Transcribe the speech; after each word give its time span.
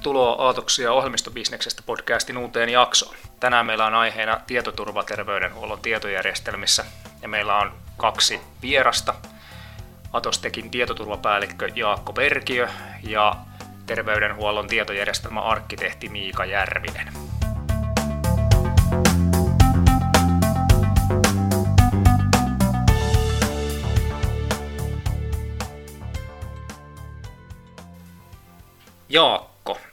Tervetuloa 0.00 0.46
Aatoksia 0.46 0.92
ohjelmistobisneksestä 0.92 1.82
podcastin 1.86 2.38
uuteen 2.38 2.68
jaksoon. 2.68 3.16
Tänään 3.40 3.66
meillä 3.66 3.86
on 3.86 3.94
aiheena 3.94 4.40
tietoturvaterveydenhuollon 4.46 5.80
tietojärjestelmissä 5.80 6.84
ja 7.22 7.28
meillä 7.28 7.56
on 7.56 7.72
kaksi 7.96 8.40
vierasta. 8.62 9.14
Atostekin 10.12 10.70
tietoturvapäällikkö 10.70 11.68
Jaakko 11.74 12.12
Perkiö 12.12 12.68
ja 13.02 13.36
terveydenhuollon 13.86 14.66
tietojärjestelmäarkkitehti 14.66 16.08
Miika 16.08 16.44
Järvinen. 16.44 17.12
Jaakko, 29.08 29.49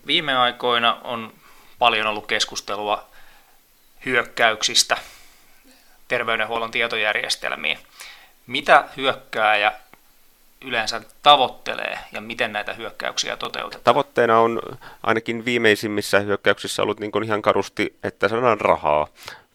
viime 0.07 0.35
aikoina 0.35 0.97
on 1.03 1.33
paljon 1.79 2.07
ollut 2.07 2.27
keskustelua 2.27 3.05
hyökkäyksistä 4.05 4.97
terveydenhuollon 6.07 6.71
tietojärjestelmiin. 6.71 7.77
Mitä 8.47 8.85
hyökkääjä 8.97 9.71
yleensä 10.61 11.01
tavoittelee 11.23 11.99
ja 12.11 12.21
miten 12.21 12.53
näitä 12.53 12.73
hyökkäyksiä 12.73 13.37
toteutetaan? 13.37 13.83
Tavoitteena 13.83 14.39
on 14.39 14.61
ainakin 15.03 15.45
viimeisimmissä 15.45 16.19
hyökkäyksissä 16.19 16.83
ollut 16.83 16.99
niin 16.99 17.23
ihan 17.23 17.41
karusti, 17.41 17.97
että 18.03 18.27
saadaan 18.27 18.61
rahaa. 18.61 19.07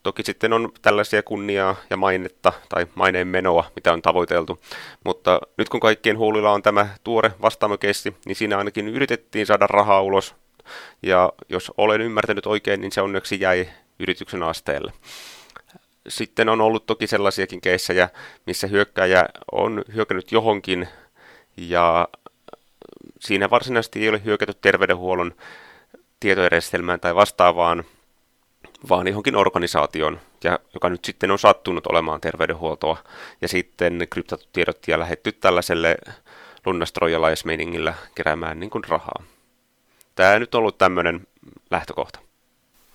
Toki 0.03 0.23
sitten 0.23 0.53
on 0.53 0.73
tällaisia 0.83 1.23
kunniaa 1.23 1.77
ja 1.91 1.97
mainetta 1.97 2.53
tai 2.69 2.87
maineen 2.95 3.29
menoa, 3.29 3.65
mitä 3.75 3.93
on 3.93 4.03
tavoiteltu. 4.03 4.61
Mutta 5.05 5.41
nyt 5.57 5.69
kun 5.69 5.81
kaikkien 5.81 6.19
huulilla 6.19 6.51
on 6.53 6.63
tämä 6.63 6.89
tuore 7.05 7.33
vastaamokessi, 7.43 8.17
niin 8.25 8.37
siinä 8.37 8.59
ainakin 8.59 8.89
yritettiin 8.89 9.47
saada 9.47 9.67
rahaa 9.67 10.03
ulos. 10.03 10.35
Ja 11.03 11.33
jos 11.49 11.73
olen 11.77 12.01
ymmärtänyt 12.01 12.47
oikein, 12.47 12.81
niin 12.81 12.93
se 12.93 13.03
onneksi 13.03 13.41
jäi 13.41 13.69
yrityksen 13.99 14.43
asteelle. 14.43 14.93
Sitten 16.09 16.49
on 16.49 16.61
ollut 16.61 16.87
toki 16.87 17.07
sellaisiakin 17.07 17.61
keissejä, 17.61 18.09
missä 18.47 18.67
hyökkäjä 18.67 19.29
on 19.53 19.85
hyökännyt 19.95 20.33
johonkin 20.33 20.89
ja 21.57 22.09
siinä 23.21 23.51
varsinaisesti 23.51 24.03
ei 24.03 24.09
ole 24.09 24.25
hyökätty 24.25 24.55
terveydenhuollon 24.61 25.35
tietojärjestelmään 26.21 27.01
tai 27.01 27.15
vastaavaan, 27.15 27.85
vaan 28.89 29.09
johonkin 29.09 29.37
organisaation, 29.37 30.21
ja, 30.45 30.59
joka 30.75 30.89
nyt 30.89 31.05
sitten 31.05 31.31
on 31.31 31.39
sattunut 31.39 31.87
olemaan 31.87 32.21
terveydenhuoltoa, 32.21 32.97
ja 33.41 33.49
sitten 33.49 34.07
kryptatut 34.11 34.49
tiedot 34.53 34.89
ja 34.89 34.99
lähetty 34.99 35.33
tällaiselle 35.33 35.97
lunnastrojalais-meiningillä 36.67 37.95
keräämään 38.15 38.61
niin 38.61 38.71
kuin 38.71 38.85
rahaa. 38.85 39.23
Tämä 40.15 40.39
nyt 40.39 40.55
on 40.55 40.59
ollut 40.59 40.79
tämmöinen 40.79 41.27
lähtökohta. 41.71 42.19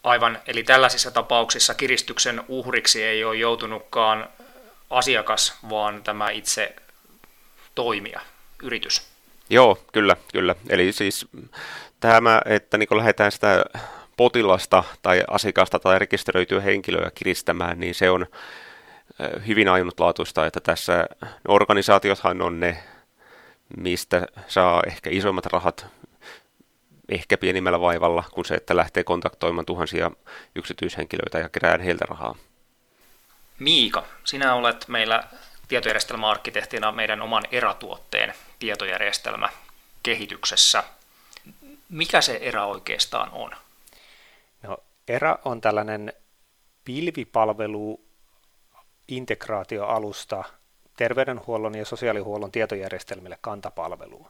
Aivan, 0.03 0.39
eli 0.47 0.63
tällaisissa 0.63 1.11
tapauksissa 1.11 1.73
kiristyksen 1.73 2.43
uhriksi 2.47 3.03
ei 3.03 3.23
ole 3.23 3.35
joutunutkaan 3.35 4.29
asiakas, 4.89 5.57
vaan 5.69 6.03
tämä 6.03 6.29
itse 6.29 6.75
toimija, 7.75 8.21
yritys. 8.63 9.07
Joo, 9.49 9.77
kyllä, 9.93 10.15
kyllä. 10.33 10.55
Eli 10.69 10.91
siis 10.91 11.27
tämä, 11.99 12.41
että 12.45 12.77
niin 12.77 12.97
lähdetään 12.97 13.31
sitä 13.31 13.65
potilasta 14.17 14.83
tai 15.01 15.23
asiakasta 15.27 15.79
tai 15.79 15.99
rekisteröityä 15.99 16.61
henkilöä 16.61 17.11
kiristämään, 17.15 17.79
niin 17.79 17.95
se 17.95 18.09
on 18.09 18.27
hyvin 19.47 19.69
ainutlaatuista, 19.69 20.45
että 20.45 20.59
tässä 20.59 21.05
organisaatiothan 21.47 22.41
on 22.41 22.59
ne, 22.59 22.83
mistä 23.77 24.27
saa 24.47 24.83
ehkä 24.87 25.09
isommat 25.09 25.45
rahat 25.45 25.87
ehkä 27.09 27.37
pienimmällä 27.37 27.81
vaivalla 27.81 28.23
kuin 28.31 28.45
se, 28.45 28.55
että 28.55 28.75
lähtee 28.75 29.03
kontaktoimaan 29.03 29.65
tuhansia 29.65 30.11
yksityishenkilöitä 30.55 31.39
ja 31.39 31.49
kerään 31.49 31.81
heiltä 31.81 32.05
rahaa. 32.05 32.35
Miika, 33.59 34.03
sinä 34.23 34.53
olet 34.53 34.87
meillä 34.87 35.23
tietojärjestelmäarkkitehtina 35.67 36.91
meidän 36.91 37.21
oman 37.21 37.43
eratuotteen 37.51 38.33
tietojärjestelmä 38.59 39.49
kehityksessä. 40.03 40.83
Mikä 41.89 42.21
se 42.21 42.37
erä 42.41 42.65
oikeastaan 42.65 43.29
on? 43.31 43.51
No, 44.63 44.77
ERA 45.07 45.39
on 45.45 45.61
tällainen 45.61 46.13
pilvipalvelu 46.85 48.01
integraatioalusta 49.07 50.43
terveydenhuollon 50.97 51.77
ja 51.77 51.85
sosiaalihuollon 51.85 52.51
tietojärjestelmille 52.51 53.37
kantapalveluun. 53.41 54.29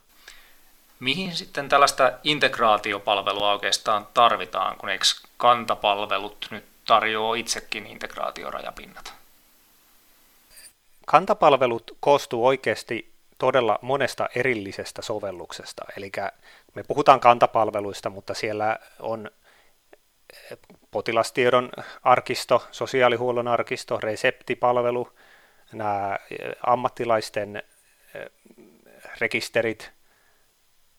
Mihin 0.99 1.35
sitten 1.35 1.69
tällaista 1.69 2.11
integraatiopalvelua 2.23 3.51
oikeastaan 3.51 4.07
tarvitaan, 4.13 4.77
kun 4.77 4.89
eikö 4.89 5.05
kantapalvelut 5.37 6.47
nyt 6.51 6.65
tarjoaa 6.85 7.35
itsekin 7.35 7.87
integraatiorajapinnat? 7.87 9.13
Kantapalvelut 11.05 11.97
koostuu 11.99 12.47
oikeasti 12.47 13.11
todella 13.37 13.79
monesta 13.81 14.29
erillisestä 14.35 15.01
sovelluksesta. 15.01 15.85
Eli 15.97 16.11
me 16.73 16.83
puhutaan 16.83 17.19
kantapalveluista, 17.19 18.09
mutta 18.09 18.33
siellä 18.33 18.79
on 18.99 19.31
potilastiedon 20.91 21.69
arkisto, 22.03 22.67
sosiaalihuollon 22.71 23.47
arkisto, 23.47 23.99
reseptipalvelu, 23.99 25.13
nämä 25.71 26.17
ammattilaisten 26.65 27.63
rekisterit, 29.19 29.91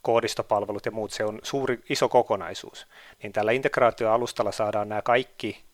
koodistopalvelut 0.09 0.87
ja 0.87 0.93
muut, 0.93 1.13
se 1.13 1.25
on 1.25 1.39
suuri 1.43 1.81
iso 1.89 2.09
kokonaisuus. 2.09 2.87
Niin 3.23 3.33
tällä 3.33 3.53
integraatioalustalla 3.53 4.53
saadaan 4.53 4.89
nämä 4.89 5.03
kaikki 5.03 5.65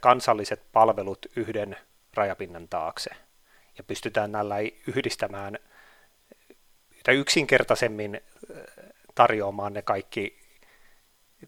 kansalliset 0.00 0.62
palvelut 0.72 1.26
yhden 1.36 1.76
rajapinnan 2.14 2.68
taakse. 2.68 3.10
Ja 3.78 3.84
pystytään 3.84 4.32
näillä 4.32 4.56
yhdistämään 4.86 5.58
tai 7.02 7.14
yksinkertaisemmin 7.14 8.20
tarjoamaan 9.14 9.72
ne 9.72 9.82
kaikki 9.82 10.40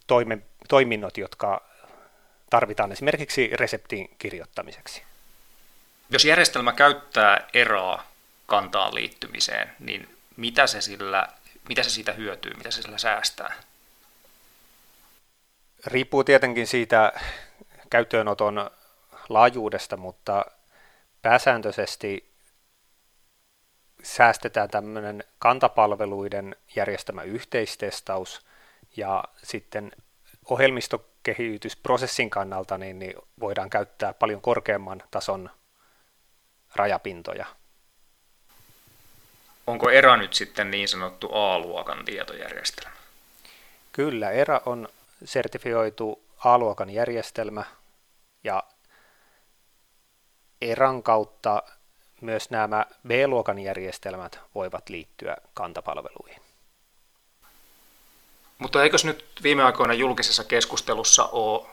toimen, 0.07 0.45
toiminnot, 0.69 1.19
jotka 1.19 1.63
tarvitaan 2.51 2.93
esimerkiksi 2.93 3.51
reseptin 3.53 4.11
kirjoittamiseksi. 4.19 5.03
Jos 6.11 6.25
järjestelmä 6.25 6.73
käyttää 6.73 7.49
eroa 7.55 8.05
kantaan 8.47 8.95
liittymiseen, 8.95 9.71
niin 9.79 10.17
mitä 10.37 10.67
se, 10.67 10.81
sillä, 10.81 11.29
mitä 11.71 11.83
se 11.83 11.91
siitä 11.91 12.13
hyötyy, 12.13 12.55
mitä 12.55 12.71
se 12.71 12.83
sillä 12.83 12.99
säästää? 12.99 13.55
Riippuu 15.87 16.25
tietenkin 16.25 16.67
siitä 16.67 17.13
käyttöönoton 17.91 18.71
laajuudesta, 19.29 19.97
mutta 19.97 20.45
pääsääntöisesti 21.23 22.31
säästetään 24.03 24.71
tämmöinen 24.71 25.25
kantapalveluiden 25.39 26.57
järjestämä 26.77 27.23
yhteistestaus 27.23 28.47
ja 28.97 29.25
sitten 29.43 29.93
ohjelmistokehitysprosessin 30.45 32.31
kannalta 32.31 32.79
niin, 32.79 32.99
niin 32.99 33.15
voidaan 33.41 33.71
käyttää 33.71 34.13
paljon 34.13 34.41
korkeamman 34.41 35.03
tason 35.11 35.51
rajapintoja. 36.75 37.47
Onko 39.71 39.91
ERA 39.91 40.17
nyt 40.17 40.35
sitten 40.35 40.71
niin 40.71 40.89
sanottu 40.89 41.29
A-luokan 41.33 42.05
tietojärjestelmä? 42.05 42.97
Kyllä, 43.93 44.31
ERA 44.31 44.61
on 44.67 44.89
sertifioitu 45.25 46.23
A-luokan 46.45 46.91
järjestelmä 46.91 47.65
ja 48.45 48.63
ERAn 50.61 51.03
kautta 51.03 51.63
myös 52.21 52.51
nämä 52.51 52.87
B-luokan 53.09 53.59
järjestelmät 53.59 54.39
voivat 54.55 54.89
liittyä 54.89 55.37
kantapalveluihin. 55.55 56.43
Mutta 58.59 58.83
eikös 58.83 59.05
nyt 59.05 59.25
viime 59.43 59.65
aikoina 59.65 59.95
julkisessa 59.95 60.45
keskustelussa 60.45 61.25
ole 61.25 61.67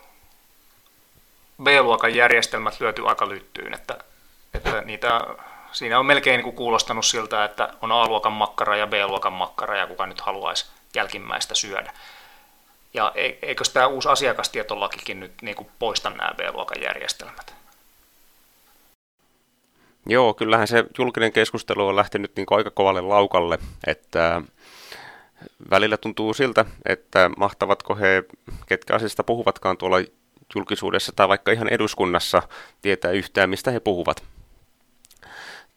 B-luokan 1.64 2.16
järjestelmät 2.16 2.80
lyöty 2.80 3.08
aika 3.08 3.30
lyttyyn, 3.30 3.74
että, 3.74 3.98
että 4.54 4.82
niitä, 4.82 5.22
siinä 5.78 6.00
on 6.00 6.06
melkein 6.06 6.44
niin 6.44 6.56
kuulostanut 6.56 7.06
siltä, 7.06 7.46
että 7.46 7.74
on 7.82 7.92
A-luokan 7.92 8.32
makkara 8.32 8.78
ja 8.78 8.88
B-luokan 8.88 9.34
makkara 9.34 9.78
ja 9.78 9.88
kuka 9.88 10.06
nyt 10.06 10.22
haluaisi 10.22 10.66
jälkimmäistä 10.96 11.56
syödä. 11.56 11.94
Ja 12.94 13.12
eikö 13.42 13.64
tämä 13.74 13.88
uusi 13.88 14.10
asiakastietolakikin 14.10 15.20
nyt 15.20 15.32
niin 15.42 15.56
kuin 15.56 15.70
poista 15.80 16.10
nämä 16.10 16.32
B-luokan 16.38 16.82
järjestelmät? 16.82 17.56
Joo, 20.06 20.34
kyllähän 20.34 20.68
se 20.68 20.86
julkinen 20.98 21.32
keskustelu 21.32 21.88
on 21.88 21.96
lähtenyt 21.96 22.32
niin 22.36 22.48
aika 22.50 22.72
kovalle 22.72 23.02
laukalle, 23.02 23.60
että 23.88 24.42
välillä 25.70 25.98
tuntuu 25.98 26.34
siltä, 26.34 26.66
että 26.86 27.30
mahtavatko 27.38 27.96
he, 27.96 28.24
ketkä 28.66 28.96
asiasta 28.96 29.24
puhuvatkaan 29.24 29.78
tuolla 29.78 29.98
julkisuudessa 30.56 31.12
tai 31.16 31.28
vaikka 31.28 31.52
ihan 31.52 31.70
eduskunnassa, 31.70 32.42
tietää 32.82 33.12
yhtään, 33.12 33.50
mistä 33.50 33.72
he 33.72 33.80
puhuvat. 33.80 34.24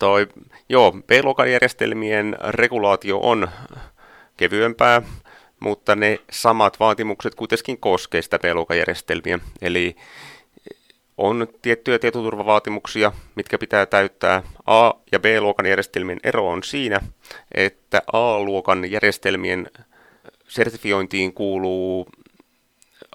Toi, 0.01 0.27
joo, 0.69 0.93
B-luokan 0.93 1.51
järjestelmien 1.53 2.37
regulaatio 2.49 3.19
on 3.19 3.49
kevyempää, 4.37 5.03
mutta 5.61 5.97
ne 5.97 6.19
samat 6.31 6.81
vaatimukset 6.81 7.35
kuitenkin 7.35 7.79
koskee 7.79 8.23
sitä 8.23 8.39
B-luokan 8.39 8.79
järjestelmiä. 8.79 9.39
Eli 9.63 9.97
on 11.19 11.49
tiettyjä 11.63 11.99
tietoturvavaatimuksia, 11.99 13.13
mitkä 13.35 13.59
pitää 13.59 13.87
täyttää. 13.87 14.43
A- 14.67 14.95
ja 15.13 15.19
B-luokan 15.21 15.67
järjestelmien 15.67 16.21
ero 16.25 16.49
on 16.49 16.63
siinä, 16.63 17.01
että 17.55 18.03
A-luokan 18.13 18.91
järjestelmien 18.91 19.71
sertifiointiin 20.49 21.35
kuuluu 21.35 22.09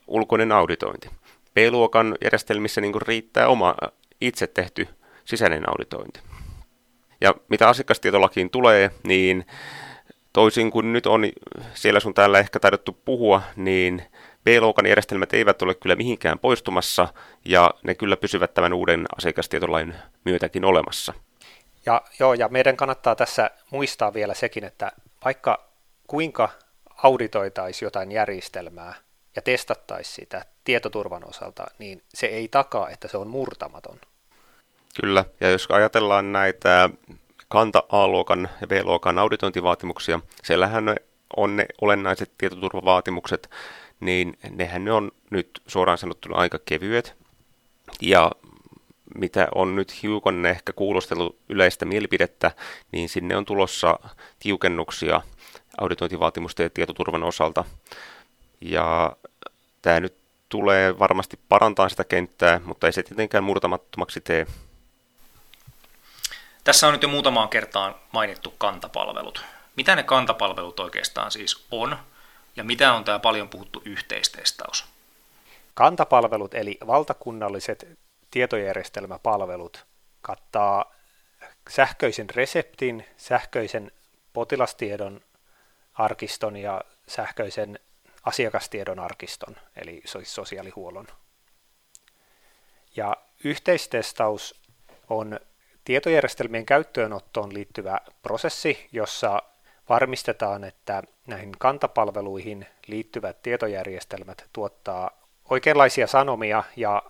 ulkoinen 0.08 0.52
auditointi. 0.52 1.10
B-luokan 1.54 2.16
järjestelmissä 2.24 2.82
niin 2.82 3.02
riittää 3.02 3.48
oma 3.48 3.76
itse 4.22 4.48
tehty 4.48 4.88
sisäinen 5.26 5.70
auditointi. 5.70 6.35
Ja 7.22 7.34
mitä 7.50 7.70
asiakastietolakiin 7.70 8.50
tulee, 8.50 8.92
niin 9.04 9.46
toisin 10.34 10.72
kuin 10.72 10.94
nyt 10.94 11.06
on 11.06 11.22
siellä 11.74 12.00
sun 12.00 12.14
täällä 12.14 12.40
ehkä 12.40 12.60
taidettu 12.60 12.98
puhua, 13.06 13.42
niin 13.56 14.04
B-luokan 14.44 14.86
järjestelmät 14.86 15.34
eivät 15.34 15.62
ole 15.62 15.76
kyllä 15.76 15.96
mihinkään 15.96 16.40
poistumassa, 16.40 17.08
ja 17.46 17.72
ne 17.84 17.96
kyllä 17.96 18.18
pysyvät 18.18 18.54
tämän 18.54 18.74
uuden 18.74 19.06
asiakastietolain 19.18 19.96
myötäkin 20.26 20.66
olemassa. 20.66 21.14
Ja, 21.86 22.02
joo, 22.20 22.34
ja 22.34 22.48
meidän 22.48 22.78
kannattaa 22.78 23.16
tässä 23.16 23.52
muistaa 23.72 24.14
vielä 24.14 24.34
sekin, 24.34 24.64
että 24.64 24.92
vaikka 25.26 25.70
kuinka 26.08 26.50
auditoitaisiin 27.04 27.88
jotain 27.88 28.12
järjestelmää 28.12 28.94
ja 29.36 29.42
testattaisiin 29.42 30.16
sitä 30.16 30.46
tietoturvan 30.64 31.30
osalta, 31.30 31.66
niin 31.80 32.04
se 32.14 32.28
ei 32.28 32.48
takaa, 32.48 32.90
että 32.90 33.08
se 33.08 33.18
on 33.18 33.28
murtamaton. 33.28 34.00
Kyllä, 35.02 35.26
ja 35.40 35.50
jos 35.50 35.68
ajatellaan 35.70 36.32
näitä 36.32 36.90
kanta 37.48 37.84
A-luokan 37.90 38.50
ja 38.62 38.68
B-luokan 38.68 39.20
auditointivaatimuksia, 39.20 40.20
siellähän 40.44 40.96
on 41.38 41.56
ne 41.56 41.66
olennaiset 41.82 42.32
tietoturvavaatimukset, 42.38 43.50
niin 44.00 44.38
nehän 44.50 44.86
ne 44.86 44.92
on 44.92 45.12
nyt 45.30 45.62
suoraan 45.68 45.98
sanottuna 45.98 46.38
aika 46.38 46.60
kevyet. 46.66 47.16
Ja 48.02 48.32
mitä 49.18 49.48
on 49.56 49.76
nyt 49.76 50.04
hiukan 50.04 50.46
ehkä 50.46 50.74
kuulostellut 50.74 51.40
yleistä 51.50 51.86
mielipidettä, 51.86 52.52
niin 52.92 53.10
sinne 53.10 53.38
on 53.38 53.46
tulossa 53.46 54.00
tiukennuksia 54.40 55.22
auditointivaatimusten 55.78 56.64
ja 56.64 56.70
tietoturvan 56.70 57.24
osalta. 57.24 57.64
Ja 58.62 59.16
tämä 59.82 60.00
nyt 60.00 60.16
tulee 60.50 61.00
varmasti 61.00 61.40
parantaa 61.50 61.90
sitä 61.90 62.04
kenttää, 62.04 62.62
mutta 62.66 62.88
ei 62.88 62.94
se 62.94 63.04
tietenkään 63.04 63.44
murtamattomaksi 63.44 64.22
tee. 64.22 64.48
Tässä 66.66 66.88
on 66.88 66.94
nyt 66.94 67.02
jo 67.02 67.10
muutamaan 67.10 67.50
kertaan 67.50 67.96
mainittu 68.12 68.54
kantapalvelut. 68.58 69.46
Mitä 69.76 69.96
ne 69.96 70.04
kantapalvelut 70.04 70.80
oikeastaan 70.80 71.32
siis 71.32 71.66
on, 71.72 71.98
ja 72.56 72.64
mitä 72.64 72.94
on 72.94 73.04
tämä 73.04 73.20
paljon 73.20 73.50
puhuttu 73.50 73.82
yhteistestaus? 73.86 74.86
Kantapalvelut 75.74 76.54
eli 76.54 76.78
valtakunnalliset 76.88 77.88
tietojärjestelmäpalvelut 78.32 79.86
kattaa 80.22 80.94
sähköisen 81.70 82.30
reseptin, 82.30 83.06
sähköisen 83.18 83.92
potilastiedon 84.34 85.22
arkiston 85.94 86.58
ja 86.58 86.82
sähköisen 87.08 87.80
asiakastiedon 88.24 89.00
arkiston, 89.00 89.56
eli 89.76 90.02
sosiaalihuollon. 90.24 91.08
Ja 92.96 93.18
yhteistestaus 93.44 94.62
on 95.10 95.40
tietojärjestelmien 95.86 96.66
käyttöönottoon 96.66 97.54
liittyvä 97.54 97.98
prosessi, 98.22 98.88
jossa 98.92 99.42
varmistetaan, 99.90 100.64
että 100.64 101.04
näihin 101.28 101.52
kantapalveluihin 101.60 102.68
liittyvät 102.88 103.42
tietojärjestelmät 103.42 104.46
tuottaa 104.54 105.12
oikeanlaisia 105.50 106.08
sanomia 106.08 106.64
ja 106.76 107.04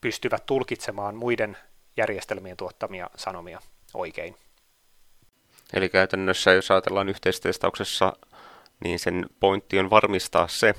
pystyvät 0.00 0.46
tulkitsemaan 0.46 1.16
muiden 1.16 1.56
järjestelmien 1.96 2.56
tuottamia 2.56 3.10
sanomia 3.16 3.60
oikein. 3.94 4.36
Eli 5.72 5.88
käytännössä, 5.88 6.52
jos 6.52 6.70
ajatellaan 6.70 7.08
yhteistestauksessa, 7.08 8.12
niin 8.84 8.98
sen 8.98 9.26
pointti 9.40 9.78
on 9.78 9.90
varmistaa 9.90 10.48
se, 10.48 10.74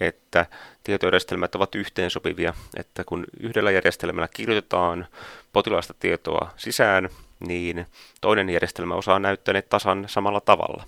että 0.00 0.46
tietojärjestelmät 0.84 1.54
ovat 1.54 1.74
yhteensopivia, 1.74 2.54
että 2.76 3.04
kun 3.04 3.24
yhdellä 3.40 3.70
järjestelmällä 3.70 4.28
kirjoitetaan 4.28 5.06
potilaasta 5.52 5.94
tietoa 5.94 6.50
sisään, 6.56 7.08
niin 7.40 7.86
toinen 8.20 8.50
järjestelmä 8.50 8.94
osaa 8.94 9.18
näyttää 9.18 9.54
ne 9.54 9.62
tasan 9.62 10.04
samalla 10.08 10.40
tavalla. 10.40 10.84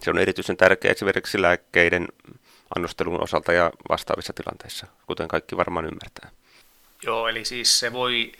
Se 0.00 0.10
on 0.10 0.18
erityisen 0.18 0.56
tärkeää 0.56 0.92
esimerkiksi 0.92 1.42
lääkkeiden 1.42 2.08
annostelun 2.76 3.22
osalta 3.22 3.52
ja 3.52 3.70
vastaavissa 3.88 4.32
tilanteissa, 4.32 4.86
kuten 5.06 5.28
kaikki 5.28 5.56
varmaan 5.56 5.84
ymmärtää. 5.84 6.30
Joo, 7.02 7.28
eli 7.28 7.44
siis 7.44 7.78
se 7.78 7.92
voi 7.92 8.32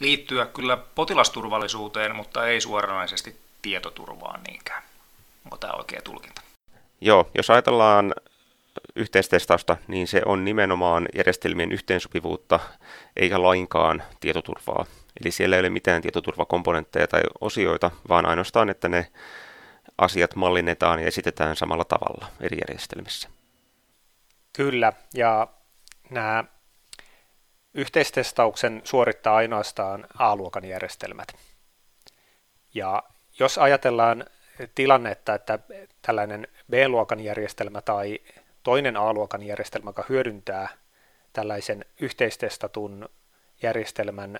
liittyä 0.00 0.46
kyllä 0.46 0.76
potilasturvallisuuteen, 0.76 2.16
mutta 2.16 2.46
ei 2.46 2.60
suoranaisesti 2.60 3.36
tietoturvaan 3.62 4.42
niinkään. 4.42 4.82
Onko 5.44 5.56
tämä 5.56 5.72
oikea 5.72 6.00
tulkinta? 6.02 6.42
Joo, 7.00 7.30
jos 7.34 7.50
ajatellaan 7.50 8.14
yhteistestausta, 8.96 9.76
niin 9.88 10.06
se 10.06 10.22
on 10.24 10.44
nimenomaan 10.44 11.08
järjestelmien 11.14 11.72
yhteensopivuutta 11.72 12.60
eikä 13.16 13.42
lainkaan 13.42 14.02
tietoturvaa. 14.20 14.86
Eli 15.20 15.30
siellä 15.30 15.56
ei 15.56 15.60
ole 15.60 15.70
mitään 15.70 16.02
tietoturvakomponentteja 16.02 17.06
tai 17.06 17.20
osioita, 17.40 17.90
vaan 18.08 18.26
ainoastaan, 18.26 18.70
että 18.70 18.88
ne 18.88 19.06
asiat 19.98 20.34
mallinnetaan 20.34 21.00
ja 21.00 21.06
esitetään 21.06 21.56
samalla 21.56 21.84
tavalla 21.84 22.26
eri 22.40 22.58
järjestelmissä. 22.68 23.28
Kyllä, 24.52 24.92
ja 25.14 25.46
nämä 26.10 26.44
yhteistestauksen 27.74 28.80
suorittaa 28.84 29.36
ainoastaan 29.36 30.06
A-luokan 30.18 30.64
järjestelmät. 30.64 31.28
Ja 32.74 33.02
jos 33.38 33.58
ajatellaan 33.58 34.24
tilannetta, 34.74 35.34
että 35.34 35.58
tällainen 36.02 36.48
B-luokan 36.70 37.20
järjestelmä 37.20 37.80
tai 37.80 38.18
toinen 38.66 38.96
A-luokan 38.96 39.42
järjestelmä, 39.42 39.88
joka 39.88 40.04
hyödyntää 40.08 40.68
tällaisen 41.32 41.84
yhteistestatun 42.00 43.08
järjestelmän 43.62 44.38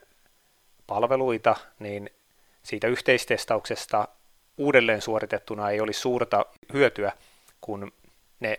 palveluita, 0.86 1.56
niin 1.78 2.10
siitä 2.62 2.86
yhteistestauksesta 2.86 4.08
uudelleen 4.56 5.02
suoritettuna 5.02 5.70
ei 5.70 5.80
olisi 5.80 6.00
suurta 6.00 6.46
hyötyä, 6.72 7.12
kun 7.60 7.92
ne 8.40 8.58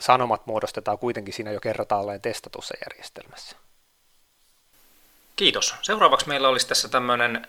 sanomat 0.00 0.46
muodostetaan 0.46 0.98
kuitenkin 0.98 1.34
siinä 1.34 1.50
jo 1.50 1.60
kertaalleen 1.60 2.20
testatussa 2.20 2.74
järjestelmässä. 2.84 3.56
Kiitos. 5.36 5.74
Seuraavaksi 5.82 6.28
meillä 6.28 6.48
olisi 6.48 6.68
tässä 6.68 6.88
tämmöinen 6.88 7.46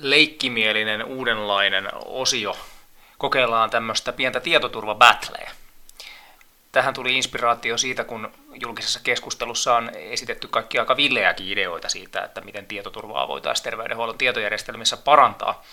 leikkimielinen 0.00 1.04
uudenlainen 1.04 1.88
osio. 2.04 2.56
Kokeillaan 3.18 3.70
tämmöistä 3.70 4.12
pientä 4.12 4.40
tietoturvabattleä. 4.40 5.59
Tähän 6.72 6.94
tuli 6.94 7.16
inspiraatio 7.16 7.78
siitä, 7.78 8.04
kun 8.04 8.32
julkisessa 8.54 9.00
keskustelussa 9.02 9.76
on 9.76 9.90
esitetty 9.94 10.48
kaikki 10.48 10.78
aika 10.78 10.96
villeäkin 10.96 11.48
ideoita 11.48 11.88
siitä, 11.88 12.24
että 12.24 12.40
miten 12.40 12.66
tietoturvaa 12.66 13.28
voitaisiin 13.28 13.64
terveydenhuollon 13.64 14.18
tietojärjestelmissä 14.18 14.96
parantaa. 14.96 15.64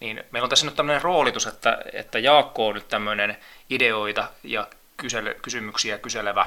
Niin 0.00 0.24
meillä 0.30 0.44
on 0.44 0.50
tässä 0.50 0.66
nyt 0.66 0.76
tämmöinen 0.76 1.02
roolitus, 1.02 1.46
että, 1.46 1.78
että 1.92 2.18
Jaakko 2.18 2.66
on 2.66 2.74
nyt 2.74 2.88
tämmöinen 2.88 3.36
ideoita 3.70 4.28
ja 4.42 4.66
kysely, 4.96 5.34
kysymyksiä 5.42 5.98
kyselevä 5.98 6.46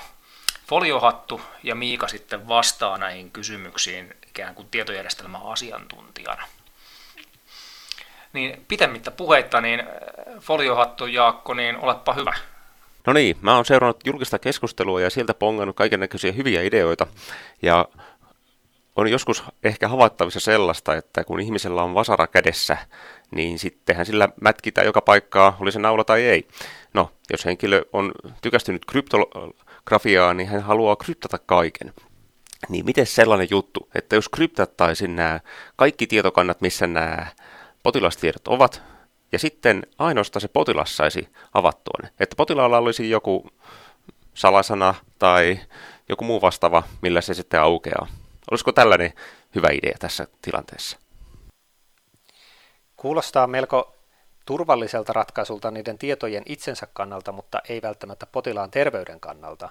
foliohattu, 0.68 1.42
ja 1.64 1.76
Miika 1.76 2.08
sitten 2.08 2.48
vastaa 2.48 2.98
näihin 2.98 3.32
kysymyksiin 3.32 4.16
ikään 4.28 4.56
kuin 4.56 4.70
tietojärjestelmäasiantuntijana. 4.70 6.48
Niin 8.34 8.66
pitemmittä 8.68 9.12
puheitta, 9.12 9.62
niin 9.62 9.84
foliohattu 10.40 11.08
Jaakko, 11.08 11.54
niin 11.54 11.78
olepa 11.78 12.14
hyvä. 12.14 12.34
No 13.08 13.14
niin, 13.14 13.38
mä 13.42 13.56
oon 13.56 13.66
seurannut 13.66 14.08
julkista 14.08 14.40
keskustelua 14.40 15.02
ja 15.02 15.10
sieltä 15.10 15.34
pongannut 15.34 15.76
kaiken 15.76 16.00
näköisiä 16.00 16.32
hyviä 16.32 16.62
ideoita. 16.62 17.08
Ja 17.62 17.88
on 18.96 19.08
joskus 19.08 19.44
ehkä 19.64 19.88
havaittavissa 19.88 20.40
sellaista, 20.40 20.96
että 20.96 21.24
kun 21.24 21.40
ihmisellä 21.40 21.84
on 21.84 21.94
vasara 21.94 22.28
kädessä, 22.28 22.78
niin 23.32 23.60
sittenhän 23.60 24.06
sillä 24.06 24.30
mätkitään 24.42 24.86
joka 24.86 25.02
paikkaa, 25.02 25.58
oli 25.60 25.72
se 25.72 25.80
naula 25.80 26.04
tai 26.04 26.22
ei. 26.22 26.48
No, 26.94 27.12
jos 27.32 27.46
henkilö 27.46 27.86
on 27.94 28.12
tykästynyt 28.42 28.86
kryptografiaa, 28.86 30.34
niin 30.34 30.50
hän 30.50 30.62
haluaa 30.62 30.96
kryptata 30.96 31.38
kaiken. 31.38 31.94
Niin 32.70 32.86
miten 32.86 33.06
sellainen 33.06 33.48
juttu, 33.52 33.90
että 33.96 34.16
jos 34.16 34.30
kryptattaisiin 34.30 35.16
nämä 35.16 35.40
kaikki 35.76 36.08
tietokannat, 36.08 36.62
missä 36.62 36.88
nämä 36.88 37.28
potilastiedot 37.84 38.48
ovat, 38.48 38.82
ja 39.34 39.40
sitten 39.40 39.88
ainoastaan 40.00 40.42
se 40.42 40.48
potilas 40.48 40.98
saisi 40.98 41.30
avattua 41.54 42.00
ne. 42.04 42.10
Että 42.20 42.36
potilaalla 42.36 42.78
olisi 42.78 43.10
joku 43.10 43.50
salasana 44.34 44.94
tai 45.20 45.60
joku 46.10 46.25
muu 46.25 46.42
vastaava, 46.42 46.84
millä 47.02 47.22
se 47.22 47.34
sitten 47.34 47.62
aukeaa. 47.62 48.08
Olisiko 48.52 48.72
tällainen 48.72 49.13
hyvä 49.56 49.68
idea 49.72 49.98
tässä 50.00 50.28
tilanteessa? 50.42 50.98
Kuulostaa 52.98 53.48
melko 53.48 53.96
turvalliselta 54.46 55.13
ratkaisulta 55.13 55.72
niiden 55.72 55.98
tietojen 55.98 56.44
itsensä 56.46 56.88
kannalta, 56.94 57.32
mutta 57.32 57.62
ei 57.70 57.82
välttämättä 57.82 58.25
potilaan 58.25 58.72
terveyden 58.72 59.20
kannalta, 59.20 59.70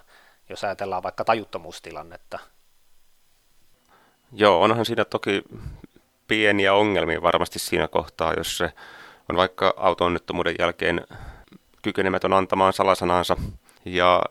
jos 0.49 0.64
ajatellaan 0.64 1.02
vaikka 1.02 1.25
tajuttomuustilannetta. 1.25 2.38
Joo, 4.33 4.62
onhan 4.62 4.87
siinä 4.87 5.04
toki 5.04 5.42
pieniä 6.28 6.75
ongelmia 6.75 7.23
varmasti 7.23 7.59
siinä 7.59 7.88
kohtaa, 7.88 8.35
jos 8.35 8.59
se 8.59 8.73
on 9.31 9.37
vaikka 9.37 9.75
auto-onnettomuuden 9.76 10.55
jälkeen 10.59 11.07
kykenemätön 11.83 12.33
antamaan 12.33 12.73
salasanansa. 12.73 13.37
Ja 13.85 14.23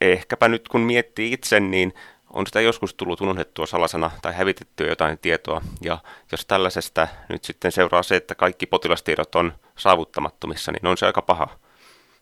ehkäpä 0.00 0.48
nyt 0.48 0.68
kun 0.68 0.80
miettii 0.80 1.32
itse, 1.32 1.60
niin 1.60 1.94
on 2.30 2.46
sitä 2.46 2.60
joskus 2.60 2.94
tullut 2.94 3.20
unohdettua 3.20 3.66
salasana 3.66 4.10
tai 4.22 4.34
hävitettyä 4.34 4.86
jotain 4.86 5.18
tietoa. 5.18 5.62
Ja 5.80 5.98
jos 6.32 6.46
tällaisesta 6.46 7.08
nyt 7.28 7.44
sitten 7.44 7.72
seuraa 7.72 8.02
se, 8.02 8.16
että 8.16 8.34
kaikki 8.34 8.66
potilastiedot 8.66 9.34
on 9.34 9.52
saavuttamattomissa, 9.76 10.72
niin 10.72 10.86
on 10.86 10.96
se 10.96 11.06
aika 11.06 11.22
paha. 11.22 11.48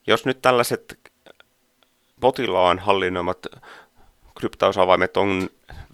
Jos 0.06 0.26
nyt 0.26 0.42
tällaiset 0.42 0.98
potilaan 2.20 2.78
hallinnoimat 2.78 3.46
kryptausavaimet 4.38 5.16
on 5.16 5.48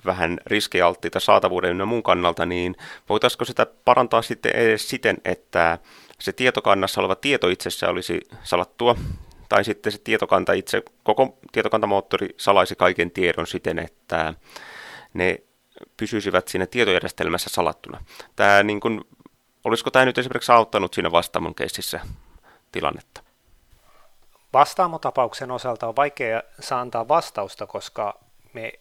vähän 0.05 0.41
riskialttiita 0.47 1.21
saatavuuden 1.21 1.79
ja 1.79 1.87
muun 1.87 2.03
kannalta, 2.03 2.47
niin 2.47 2.77
voitaisiko 3.09 3.45
sitä 3.45 3.67
parantaa 3.85 4.23
sitten 4.23 4.57
edes 4.57 4.89
siten, 4.89 5.17
että 5.25 5.79
se 6.21 6.33
tietokannassa 6.33 7.01
oleva 7.01 7.15
tieto 7.15 7.49
itsessä 7.49 7.89
olisi 7.89 8.21
salattua, 8.43 8.97
tai 9.49 9.65
sitten 9.65 9.93
se 9.93 9.99
tietokanta 9.99 10.53
itse, 10.53 10.83
koko 11.03 11.39
tietokantamoottori 11.53 12.29
salaisi 12.37 12.77
kaiken 12.77 13.11
tiedon 13.11 13.47
siten, 13.47 13.79
että 13.79 14.35
ne 15.15 15.39
pysyisivät 15.97 16.49
siinä 16.49 16.67
tietojärjestelmässä 16.67 17.51
salattuna. 17.51 18.05
Tämä, 18.37 18.63
niin 18.63 18.81
kuin, 18.81 19.01
olisiko 19.65 19.91
tämä 19.91 20.05
nyt 20.05 20.19
esimerkiksi 20.19 20.53
auttanut 20.53 20.95
siinä 20.95 21.13
vastaamon 21.13 21.55
keississä 21.55 22.01
tilannetta? 22.73 23.23
Vastaamotapauksen 24.53 25.51
osalta 25.51 25.89
on 25.89 25.97
vaikea 25.97 26.43
antaa 26.71 27.09
vastausta, 27.09 27.67
koska 27.67 28.21
me 28.53 28.73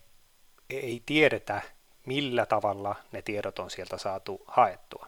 ei 0.80 1.04
tiedetä, 1.06 1.62
millä 2.06 2.46
tavalla 2.46 2.96
ne 3.12 3.22
tiedot 3.22 3.60
on 3.60 3.70
sieltä 3.70 3.98
saatu 3.98 4.44
haettua. 4.48 5.08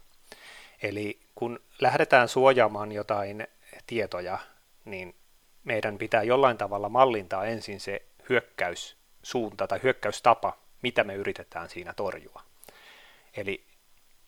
Eli 0.84 1.20
kun 1.36 1.60
lähdetään 1.82 2.28
suojaamaan 2.28 2.92
jotain 2.92 3.48
tietoja, 3.88 4.40
niin 4.86 5.16
meidän 5.64 5.98
pitää 5.98 6.24
jollain 6.24 6.58
tavalla 6.58 6.90
mallintaa 6.90 7.46
ensin 7.46 7.80
se 7.80 8.02
hyökkäyssuunta 8.30 9.68
tai 9.68 9.80
hyökkäystapa, 9.84 10.58
mitä 10.82 11.04
me 11.04 11.16
yritetään 11.16 11.70
siinä 11.70 11.94
torjua. 11.94 12.42
Eli 13.38 13.66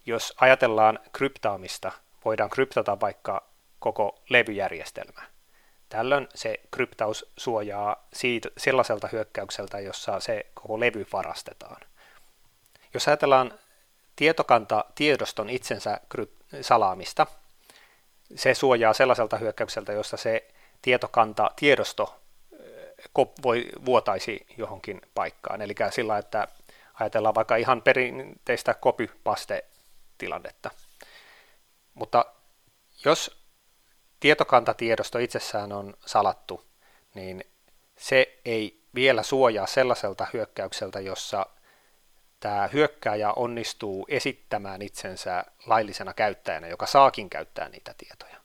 jos 0.06 0.34
ajatellaan 0.42 1.00
kryptaamista, 1.12 1.92
voidaan 2.26 2.50
kryptata 2.50 3.00
vaikka 3.00 3.50
koko 3.80 4.22
levyjärjestelmä. 4.30 5.35
Tällöin 5.96 6.28
se 6.36 6.60
kryptaus 6.72 7.32
suojaa 7.38 8.08
siitä, 8.14 8.50
sellaiselta 8.58 9.10
hyökkäykseltä, 9.12 9.80
jossa 9.80 10.20
se 10.20 10.46
koko 10.54 10.80
levy 10.80 11.08
varastetaan. 11.14 11.82
Jos 12.94 13.08
ajatellaan 13.08 13.60
tietokanta 14.16 14.86
tiedoston 14.96 15.50
itsensä 15.50 16.00
salaamista, 16.62 17.28
se 18.36 18.54
suojaa 18.54 18.94
sellaiselta 18.94 19.38
hyökkäykseltä, 19.38 19.94
jossa 19.94 20.18
se 20.18 20.48
tietokanta 20.82 21.52
tiedosto 21.56 22.20
voi 23.44 23.66
vuotaisi 23.86 24.46
johonkin 24.58 25.02
paikkaan. 25.14 25.62
Eli 25.62 25.76
sillä, 25.90 26.18
että 26.18 26.48
ajatellaan 26.94 27.36
vaikka 27.36 27.56
ihan 27.56 27.82
perinteistä 27.82 28.74
copy-paste-tilannetta. 28.74 30.72
Mutta 31.94 32.26
jos 33.06 33.45
tietokantatiedosto 34.20 35.20
itsessään 35.20 35.72
on 35.72 35.94
salattu, 36.06 36.66
niin 37.14 37.44
se 37.98 38.40
ei 38.46 38.82
vielä 38.96 39.24
suojaa 39.24 39.68
sellaiselta 39.68 40.28
hyökkäykseltä, 40.34 41.00
jossa 41.00 41.46
tämä 42.40 42.70
hyökkääjä 42.74 43.32
onnistuu 43.32 44.06
esittämään 44.10 44.82
itsensä 44.82 45.46
laillisena 45.66 46.14
käyttäjänä, 46.14 46.68
joka 46.68 46.86
saakin 46.86 47.30
käyttää 47.30 47.70
niitä 47.70 47.96
tietoja. 47.98 48.36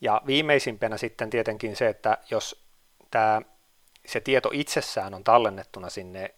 Ja 0.00 0.22
viimeisimpänä 0.26 0.96
sitten 0.96 1.30
tietenkin 1.30 1.76
se, 1.76 1.88
että 1.88 2.18
jos 2.30 2.64
tämä, 3.10 3.42
se 4.06 4.20
tieto 4.20 4.50
itsessään 4.52 5.14
on 5.14 5.24
tallennettuna 5.24 5.90
sinne 5.90 6.34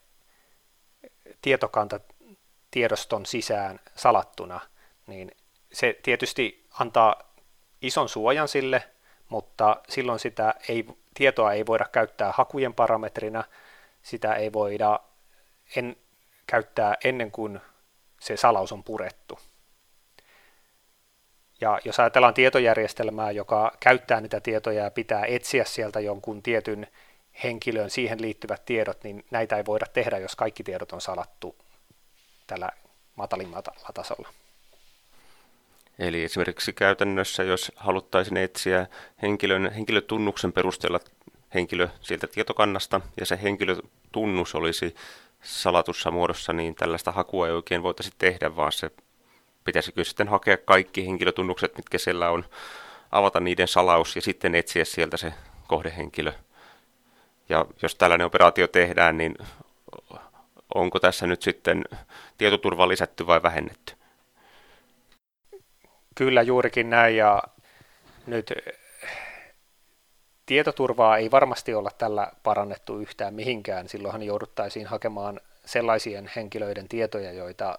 tietokantatiedoston 1.43 3.27
sisään 3.27 3.81
salattuna, 3.97 4.61
niin 5.07 5.31
se 5.73 5.99
tietysti 6.03 6.67
antaa 6.81 7.34
ison 7.83 8.09
suojan 8.09 8.49
sille, 8.49 8.83
mutta 9.29 9.77
silloin 9.89 10.19
sitä 10.19 10.55
ei, 10.69 10.87
tietoa 11.15 11.53
ei 11.53 11.67
voida 11.67 11.85
käyttää 11.85 12.33
hakujen 12.35 12.75
parametrina, 12.75 13.45
sitä 14.03 14.35
ei 14.35 14.53
voida 14.53 15.01
en, 15.77 15.97
käyttää 16.47 16.97
ennen 17.05 17.31
kuin 17.31 17.61
se 18.21 18.37
salaus 18.37 18.73
on 18.73 18.85
purettu. 18.85 19.39
Ja 21.61 21.79
jos 21.85 22.01
ajatellaan 22.01 22.35
tietojärjestelmää, 22.35 23.31
joka 23.31 23.73
käyttää 23.81 24.21
niitä 24.21 24.41
tietoja 24.41 24.85
ja 24.85 24.91
pitää 24.91 25.25
etsiä 25.27 25.65
sieltä 25.65 26.01
jonkun 26.01 26.43
tietyn 26.43 26.87
henkilön 27.43 27.91
siihen 27.91 28.23
liittyvät 28.23 28.65
tiedot, 28.65 29.05
niin 29.05 29.25
näitä 29.31 29.57
ei 29.57 29.65
voida 29.67 29.87
tehdä, 29.87 30.19
jos 30.19 30.37
kaikki 30.37 30.63
tiedot 30.63 30.93
on 30.93 31.01
salattu 31.01 31.57
tällä 32.47 32.69
matalimmalla 33.17 33.63
tasolla. 33.95 34.29
Eli 35.99 36.25
esimerkiksi 36.25 36.73
käytännössä, 36.73 37.43
jos 37.43 37.73
haluttaisiin 37.77 38.37
etsiä 38.37 38.87
henkilön, 39.23 39.73
henkilötunnuksen 39.73 40.53
perusteella 40.53 41.01
henkilö 41.55 41.89
sieltä 42.01 42.27
tietokannasta, 42.27 43.01
ja 43.21 43.27
se 43.27 43.39
henkilötunnus 43.43 44.55
olisi 44.55 44.95
salatussa 45.43 46.11
muodossa, 46.11 46.53
niin 46.53 46.75
tällaista 46.75 47.13
hakua 47.13 47.47
ei 47.47 47.53
oikein 47.53 47.83
voitaisi 47.83 48.11
tehdä, 48.19 48.57
vaan 48.57 48.73
se 48.73 48.91
pitäisikö 49.65 50.05
sitten 50.05 50.29
hakea 50.29 50.57
kaikki 50.57 51.07
henkilötunnukset, 51.07 51.77
mitkä 51.77 51.99
siellä 51.99 52.31
on, 52.31 52.45
avata 53.11 53.41
niiden 53.41 53.69
salaus 53.69 54.17
ja 54.17 54.23
sitten 54.23 54.55
etsiä 54.55 54.85
sieltä 54.85 55.17
se 55.17 55.33
kohdehenkilö. 55.67 56.33
Ja 57.49 57.67
jos 57.83 57.95
tällainen 57.95 58.27
operaatio 58.27 58.67
tehdään, 58.67 59.19
niin 59.19 59.37
onko 60.75 61.01
tässä 61.01 61.27
nyt 61.27 61.43
sitten 61.43 61.85
tietoturva 62.39 62.89
lisätty 62.89 63.27
vai 63.27 63.43
vähennetty? 63.43 63.95
Kyllä 66.15 66.43
juurikin 66.43 66.91
näin 66.91 67.17
ja 67.17 67.43
nyt 68.27 68.53
tietoturvaa 70.47 71.17
ei 71.17 71.31
varmasti 71.31 71.75
olla 71.75 71.91
tällä 71.99 72.33
parannettu 72.43 72.99
yhtään 72.99 73.35
mihinkään. 73.35 73.89
Silloinhan 73.89 74.23
jouduttaisiin 74.23 74.87
hakemaan 74.87 75.41
sellaisien 75.65 76.31
henkilöiden 76.37 76.89
tietoja, 76.89 77.33
joita 77.33 77.79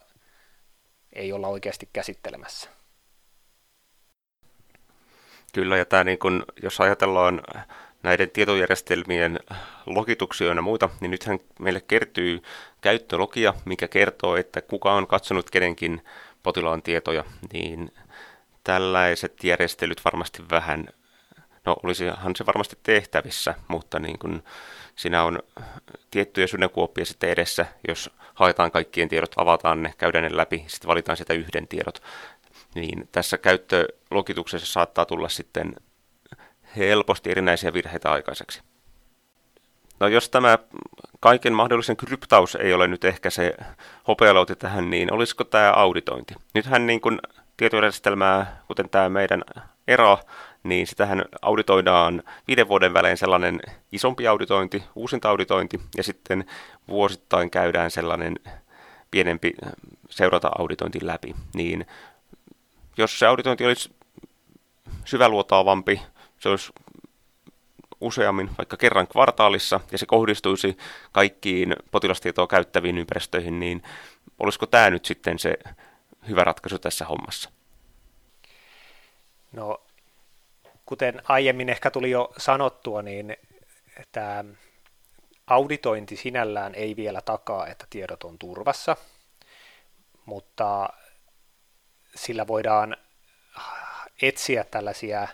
ei 1.13 1.34
olla 1.34 1.48
oikeasti 1.48 1.89
käsittelemässä. 1.94 2.70
Kyllä, 5.54 5.77
ja 5.77 5.86
tämä 5.86 6.04
niin 6.04 6.20
kun, 6.20 6.46
jos 6.63 6.82
ajatellaan 6.82 7.42
näiden 8.04 8.30
tietojärjestelmien 8.30 9.39
logituksia 9.86 10.48
ja 10.48 10.62
muita, 10.62 10.89
niin 11.00 11.12
nythän 11.12 11.39
meille 11.60 11.82
kertyy 11.82 12.42
käyttölogia, 12.82 13.54
mikä 13.65 13.88
kertoo, 13.88 14.36
että 14.36 14.62
kuka 14.62 14.94
on 14.94 15.08
katsonut 15.08 15.50
kenenkin 15.50 16.04
potilaan 16.44 16.82
tietoja, 16.82 17.24
niin 17.54 17.92
tällaiset 18.65 19.43
järjestelyt 19.43 20.05
varmasti 20.05 20.43
vähän, 20.51 20.86
no 21.65 21.75
olisihan 21.84 22.36
se 22.36 22.45
varmasti 22.45 22.77
tehtävissä, 22.84 23.55
mutta 23.67 24.00
niin 24.00 24.19
kun 24.19 24.43
siinä 24.95 25.24
on 25.24 25.39
tiettyjä 26.12 26.48
sydänkuoppia 26.48 27.05
sitten 27.05 27.29
edessä, 27.29 27.65
jos 27.88 28.10
haetaan 28.34 28.72
kaikkien 28.72 29.10
tiedot, 29.10 29.31
avataan 29.38 29.84
ne, 29.84 29.93
käydään 29.98 30.24
ne 30.24 30.38
läpi, 30.38 30.65
sitten 30.67 30.88
valitaan 30.88 31.17
sitä 31.17 31.34
yhden 31.34 31.67
tiedot. 31.67 32.03
Niin 32.75 33.10
tässä 33.12 33.38
käyttölogituksessa 33.38 34.74
saattaa 34.74 35.05
tulla 35.05 35.29
sitten 35.29 35.75
helposti 36.77 37.31
erinäisiä 37.31 37.74
virheitä 37.74 38.12
aikaiseksi. 38.12 38.62
No 40.00 40.07
jos 40.07 40.29
tämä 40.29 40.57
kaiken 41.19 41.53
mahdollisen 41.53 41.98
kryptaus 41.98 42.55
ei 42.55 42.74
ole 42.74 42.88
nyt 42.88 43.05
ehkä 43.05 43.29
se 43.29 43.55
hopealauti 44.07 44.55
tähän, 44.55 44.89
niin 44.89 45.13
olisiko 45.13 45.43
tämä 45.43 45.72
auditointi? 45.72 46.34
Nythän 46.53 46.88
niin 46.88 47.01
kuin 47.01 47.19
tietojärjestelmää, 47.57 48.62
kuten 48.67 48.89
tämä 48.89 49.09
meidän 49.09 49.43
ERA, 49.88 50.17
niin 50.63 50.88
sitähän 50.88 51.25
auditoidaan 51.41 52.24
viiden 52.47 52.67
vuoden 52.67 52.93
välein 52.93 53.17
sellainen 53.17 53.59
isompi 53.91 54.27
auditointi, 54.27 54.83
uusinta 54.95 55.29
auditointi, 55.29 55.81
ja 55.97 56.03
sitten 56.03 56.45
vuosittain 56.88 57.50
käydään 57.50 57.91
sellainen 57.91 58.35
pienempi 59.12 59.53
seurata-auditointi 60.09 61.00
läpi. 61.01 61.35
Niin 61.53 61.85
jos 62.97 63.19
se 63.19 63.25
auditointi 63.25 63.65
olisi 63.65 63.95
syväluotaavampi, 65.05 66.01
se 66.39 66.50
olisi 66.50 66.74
useammin, 68.01 68.50
vaikka 68.57 68.77
kerran 68.77 69.07
kvartaalissa, 69.07 69.79
ja 69.91 69.97
se 69.97 70.05
kohdistuisi 70.05 70.77
kaikkiin 71.12 71.75
potilastietoa 71.91 72.47
käyttäviin 72.47 72.97
ympäristöihin, 72.97 73.59
niin 73.59 73.83
olisiko 74.39 74.65
tämä 74.65 74.89
nyt 74.89 75.05
sitten 75.05 75.39
se 75.39 75.57
hyvä 76.27 76.44
ratkaisu 76.44 76.79
tässä 76.79 77.05
hommassa? 77.05 77.50
No, 79.51 79.82
kuten 80.86 81.22
aiemmin 81.27 81.70
ehkä 81.70 81.91
tuli 81.91 82.12
jo 82.12 82.34
sanottua, 82.38 83.01
niin 83.01 83.38
tämä 84.12 84.44
auditointi 85.48 86.15
sinällään 86.15 86.75
ei 86.75 86.96
vielä 86.96 87.22
takaa, 87.22 87.67
että 87.67 87.88
tiedot 87.89 88.24
on 88.24 88.39
turvassa, 88.39 88.98
mutta 90.25 90.89
sillä 92.15 92.48
voidaan 92.48 92.98
etsiä 94.22 94.63
tällaisia 94.63 95.27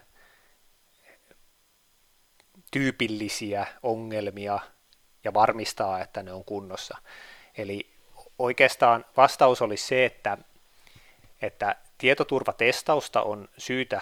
tyypillisiä 2.71 3.67
ongelmia 3.83 4.59
ja 5.23 5.33
varmistaa, 5.33 6.01
että 6.01 6.23
ne 6.23 6.33
on 6.33 6.45
kunnossa. 6.45 6.97
Eli 7.57 7.93
oikeastaan 8.39 9.05
vastaus 9.17 9.61
olisi 9.61 9.87
se, 9.87 10.05
että, 10.05 10.37
että 11.41 11.75
tietoturvatestausta 11.97 13.21
on 13.21 13.49
syytä 13.57 14.01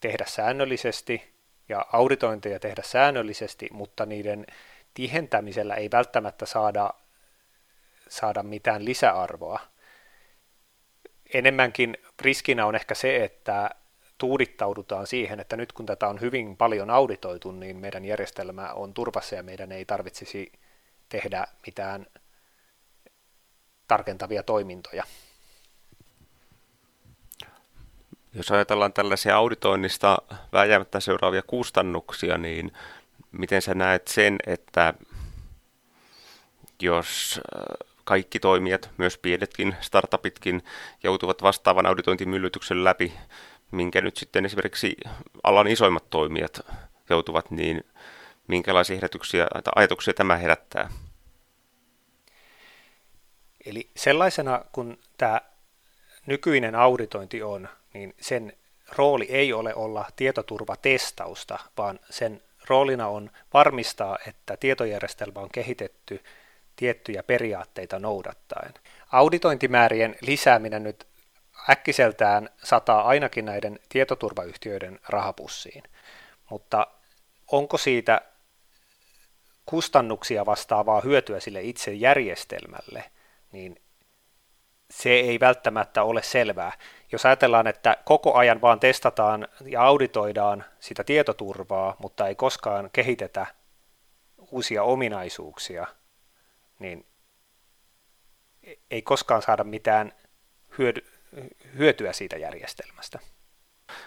tehdä 0.00 0.24
säännöllisesti 0.28 1.34
ja 1.68 1.86
auditointeja 1.92 2.60
tehdä 2.60 2.82
säännöllisesti, 2.82 3.68
mutta 3.72 4.06
niiden 4.06 4.46
tihentämisellä 4.94 5.74
ei 5.74 5.90
välttämättä 5.92 6.46
saada, 6.46 6.90
saada 8.08 8.42
mitään 8.42 8.84
lisäarvoa. 8.84 9.60
Enemmänkin 11.34 11.96
riskinä 12.20 12.66
on 12.66 12.74
ehkä 12.74 12.94
se, 12.94 13.24
että 13.24 13.70
tuudittaudutaan 14.18 15.06
siihen, 15.06 15.40
että 15.40 15.56
nyt 15.56 15.72
kun 15.72 15.86
tätä 15.86 16.08
on 16.08 16.20
hyvin 16.20 16.56
paljon 16.56 16.90
auditoitu, 16.90 17.52
niin 17.52 17.76
meidän 17.76 18.04
järjestelmä 18.04 18.72
on 18.72 18.94
turvassa 18.94 19.34
ja 19.34 19.42
meidän 19.42 19.72
ei 19.72 19.84
tarvitsisi 19.84 20.52
tehdä 21.08 21.46
mitään 21.66 22.06
tarkentavia 23.88 24.42
toimintoja. 24.42 25.04
Jos 28.34 28.50
ajatellaan 28.50 28.92
tällaisia 28.92 29.36
auditoinnista 29.36 30.18
vääjäämättä 30.52 31.00
seuraavia 31.00 31.42
kustannuksia, 31.46 32.38
niin 32.38 32.72
miten 33.32 33.62
sä 33.62 33.74
näet 33.74 34.08
sen, 34.08 34.38
että 34.46 34.94
jos 36.82 37.40
äh, 37.56 37.88
kaikki 38.04 38.40
toimijat, 38.40 38.90
myös 38.96 39.18
pienetkin 39.18 39.76
startupitkin, 39.80 40.62
joutuvat 41.02 41.42
vastaavan 41.42 41.86
auditointimyllytyksen 41.86 42.84
läpi, 42.84 43.12
minkä 43.70 44.00
nyt 44.00 44.16
sitten 44.16 44.44
esimerkiksi 44.44 44.96
alan 45.42 45.66
isoimmat 45.66 46.10
toimijat 46.10 46.60
joutuvat, 47.10 47.50
niin 47.50 47.84
minkälaisia 48.46 48.96
ehdotuksia 48.96 49.46
tai 49.46 49.72
ajatuksia 49.76 50.14
tämä 50.14 50.36
herättää? 50.36 50.90
Eli 53.66 53.90
sellaisena 53.96 54.64
kun 54.72 54.98
tämä 55.18 55.40
nykyinen 56.26 56.74
auditointi 56.74 57.42
on, 57.42 57.68
niin 57.94 58.14
sen 58.20 58.52
rooli 58.96 59.26
ei 59.30 59.52
ole 59.52 59.74
olla 59.74 60.06
tietoturvatestausta, 60.16 61.58
vaan 61.78 62.00
sen 62.10 62.42
roolina 62.68 63.08
on 63.08 63.30
varmistaa, 63.52 64.18
että 64.26 64.56
tietojärjestelmä 64.56 65.40
on 65.40 65.50
kehitetty 65.52 66.24
tiettyjä 66.76 67.22
periaatteita 67.22 67.98
noudattaen. 67.98 68.74
Auditointimäärien 69.12 70.16
lisääminen 70.20 70.82
nyt 70.82 71.06
äkkiseltään 71.70 72.50
sataa 72.64 73.02
ainakin 73.02 73.44
näiden 73.44 73.80
tietoturvayhtiöiden 73.88 75.00
rahapussiin, 75.08 75.82
mutta 76.50 76.86
onko 77.52 77.78
siitä 77.78 78.20
kustannuksia 79.66 80.46
vastaavaa 80.46 81.00
hyötyä 81.00 81.40
sille 81.40 81.62
itse 81.62 81.92
järjestelmälle, 81.92 83.04
niin 83.52 83.80
se 84.90 85.10
ei 85.10 85.40
välttämättä 85.40 86.02
ole 86.02 86.22
selvää. 86.22 86.72
Jos 87.14 87.26
ajatellaan, 87.26 87.66
että 87.66 87.96
koko 88.04 88.34
ajan 88.34 88.60
vaan 88.60 88.80
testataan 88.80 89.48
ja 89.66 89.82
auditoidaan 89.82 90.64
sitä 90.80 91.04
tietoturvaa, 91.04 91.96
mutta 91.98 92.28
ei 92.28 92.34
koskaan 92.34 92.90
kehitetä 92.92 93.46
uusia 94.50 94.82
ominaisuuksia, 94.82 95.86
niin 96.78 97.06
ei 98.90 99.02
koskaan 99.02 99.42
saada 99.42 99.64
mitään 99.64 100.12
hyödy- 100.78 101.06
hyötyä 101.78 102.12
siitä 102.12 102.36
järjestelmästä. 102.36 103.18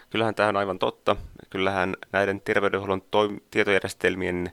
Kyllähän 0.09 0.35
tämä 0.35 0.49
on 0.49 0.57
aivan 0.57 0.79
totta. 0.79 1.15
Kyllähän 1.49 1.95
näiden 2.11 2.41
terveydenhuollon 2.41 3.01
toim- 3.01 3.41
tietojärjestelmien 3.51 4.51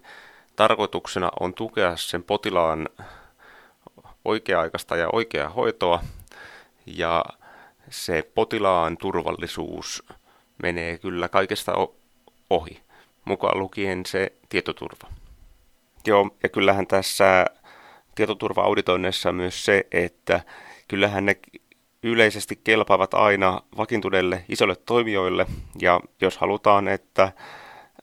tarkoituksena 0.56 1.30
on 1.40 1.54
tukea 1.54 1.96
sen 1.96 2.22
potilaan 2.22 2.88
oikea-aikaista 4.24 4.96
ja 4.96 5.08
oikeaa 5.12 5.48
hoitoa, 5.48 6.02
ja 6.86 7.24
se 7.90 8.30
potilaan 8.34 8.96
turvallisuus 8.96 10.02
menee 10.62 10.98
kyllä 10.98 11.28
kaikesta 11.28 11.72
ohi, 12.50 12.80
mukaan 13.24 13.58
lukien 13.58 14.06
se 14.06 14.32
tietoturva. 14.48 15.08
Joo, 16.06 16.30
ja 16.42 16.48
kyllähän 16.48 16.86
tässä 16.86 17.46
tietoturva-auditoinneissa 18.14 19.32
myös 19.32 19.64
se, 19.64 19.86
että 19.92 20.40
kyllähän 20.88 21.26
ne 21.26 21.36
yleisesti 22.02 22.60
kelpaavat 22.64 23.14
aina 23.14 23.60
vakiintuneille 23.76 24.44
isoille 24.48 24.76
toimijoille, 24.76 25.46
ja 25.80 26.00
jos 26.20 26.38
halutaan, 26.38 26.88
että 26.88 27.32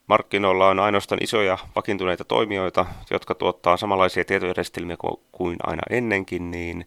markkinoilla 0.07 0.67
on 0.67 0.79
ainoastaan 0.79 1.23
isoja 1.23 1.57
vakiintuneita 1.75 2.25
toimijoita, 2.25 2.85
jotka 3.11 3.35
tuottaa 3.35 3.77
samanlaisia 3.77 4.25
tietojärjestelmiä 4.25 4.97
kuin 5.31 5.57
aina 5.63 5.81
ennenkin, 5.89 6.51
niin 6.51 6.85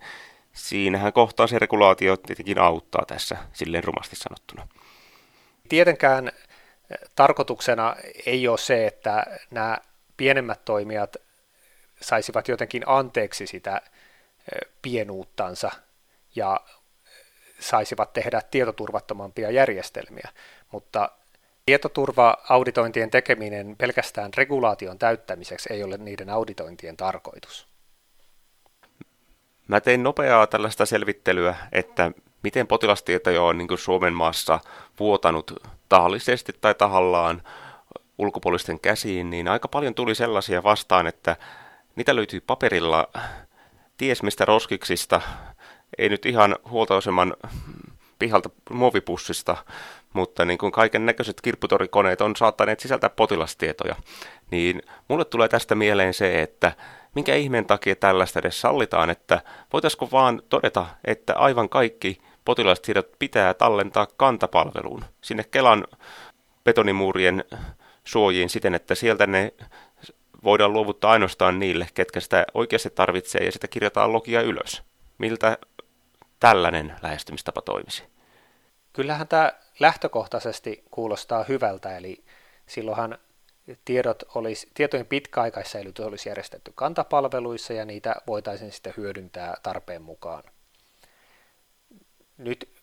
siinähän 0.55 1.13
kohtaa 1.13 1.47
se 1.47 1.59
regulaatio 1.59 2.17
tietenkin 2.17 2.59
auttaa 2.59 3.05
tässä, 3.07 3.37
silleen 3.53 3.85
rumasti 3.85 4.17
sanottuna. 4.17 4.69
Tietenkään 5.69 6.29
eh, 6.29 6.99
tarkoituksena 7.15 7.97
ei 8.27 8.49
ole 8.49 8.59
se, 8.59 8.87
että 8.87 9.27
nämä 9.51 9.79
pienemmät 10.17 10.65
toimijat 10.65 11.17
saisivat 12.01 12.49
jotenkin 12.49 12.83
anteeksi 12.87 13.47
sitä 13.47 13.77
eh, 13.85 14.71
pienuuttansa 14.83 15.71
ja 16.35 16.61
saisivat 17.61 18.13
tehdä 18.13 18.43
tietoturvattomampia 18.51 19.51
järjestelmiä, 19.51 20.29
mutta 20.73 21.11
tietoturva-auditointien 21.67 23.11
tekeminen 23.11 23.77
pelkästään 23.77 24.31
regulaation 24.37 24.99
täyttämiseksi 24.99 25.73
ei 25.73 25.85
ole 25.85 25.97
niiden 25.97 26.31
auditointien 26.31 26.97
tarkoitus. 26.97 27.74
Mä 29.69 29.81
tein 29.81 30.03
nopeaa 30.03 30.47
tällaista 30.47 30.87
selvittelyä, 30.87 31.57
että 31.73 32.13
miten 32.43 32.67
potilastietoja 32.67 33.43
on 33.43 33.59
niin 33.59 33.79
Suomen 33.79 34.13
maassa 34.13 34.61
vuotanut 35.01 35.53
tahallisesti 35.89 36.53
tai 36.61 36.75
tahallaan 36.75 37.43
ulkopuolisten 38.19 38.81
käsiin, 38.81 39.31
niin 39.31 39.49
aika 39.49 39.69
paljon 39.69 39.95
tuli 39.95 40.15
sellaisia 40.15 40.63
vastaan, 40.63 41.07
että 41.07 41.37
niitä 41.97 42.17
löytyy 42.17 42.41
paperilla 42.41 43.09
ties 43.97 44.23
mistä 44.23 44.45
roskiksista, 44.45 45.21
ei 45.99 46.09
nyt 46.09 46.27
ihan 46.27 46.57
huoltoaseman 46.71 47.35
pihalta 48.19 48.51
muovipussista, 48.71 49.57
mutta 50.13 50.45
niin 50.45 50.59
kuin 50.59 50.73
kaiken 50.73 51.07
näköiset 51.07 51.41
kirpputorikoneet 51.41 52.21
on 52.21 52.37
saattaneet 52.37 52.81
sisältää 52.81 53.11
potilastietoja, 53.11 53.95
niin 54.51 54.83
mulle 55.09 55.25
tulee 55.25 55.49
tästä 55.49 55.75
mieleen 55.75 56.15
se, 56.15 56.43
että 56.43 56.73
minkä 57.15 57.35
ihmeen 57.35 57.67
takia 57.67 57.97
tällaista 57.97 58.39
edes 58.39 58.61
sallitaan, 58.61 59.11
että 59.11 59.41
voitaisiko 59.73 60.09
vaan 60.13 60.43
todeta, 60.49 60.87
että 61.05 61.35
aivan 61.35 61.69
kaikki 61.69 62.19
potilastiedot 62.45 63.09
pitää 63.19 63.55
tallentaa 63.55 64.07
kantapalveluun 64.17 65.05
sinne 65.21 65.45
Kelan 65.45 65.85
betonimuurien 66.65 67.45
suojiin 68.05 68.51
siten, 68.51 68.75
että 68.75 68.95
sieltä 68.95 69.27
ne 69.27 69.53
voidaan 70.45 70.73
luovuttaa 70.73 71.13
ainoastaan 71.13 71.59
niille, 71.59 71.87
ketkä 71.95 72.21
sitä 72.21 72.47
oikeasti 72.55 72.91
tarvitsee 72.91 73.45
ja 73.45 73.53
sitä 73.53 73.69
kirjataan 73.69 74.13
logia 74.13 74.41
ylös. 74.43 74.83
Miltä 75.19 75.59
tällainen 76.41 76.95
lähestymistapa 77.03 77.63
toimisi? 77.63 78.05
Kyllähän 78.93 79.29
tämä 79.29 79.53
lähtökohtaisesti 79.81 80.85
kuulostaa 80.91 81.45
hyvältä, 81.49 81.97
eli 81.97 82.25
silloinhan 82.67 83.19
tiedot 83.85 84.23
olisi, 84.35 84.71
tietojen 84.75 85.07
pitkäaikaissäilytys 85.07 86.07
olisi 86.07 86.29
järjestetty 86.29 86.73
kantapalveluissa 86.75 87.73
ja 87.73 87.85
niitä 87.85 88.15
voitaisiin 88.27 88.73
sitten 88.73 88.95
hyödyntää 88.97 89.57
tarpeen 89.63 90.03
mukaan. 90.03 90.43
Nyt 92.39 92.75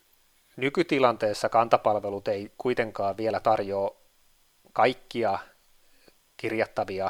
nykytilanteessa 0.58 1.50
kantapalvelut 1.50 2.28
ei 2.28 2.52
kuitenkaan 2.58 3.18
vielä 3.18 3.40
tarjoa 3.40 3.96
kaikkia 4.74 5.40
kirjattavia 6.38 7.10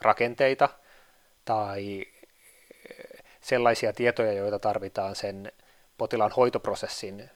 rakenteita 0.00 0.68
tai 1.44 2.06
sellaisia 3.40 3.92
tietoja, 3.92 4.32
joita 4.32 4.58
tarvitaan 4.58 5.16
sen 5.16 5.52
potilaan 5.98 6.32
hoitoprosessin 6.36 7.30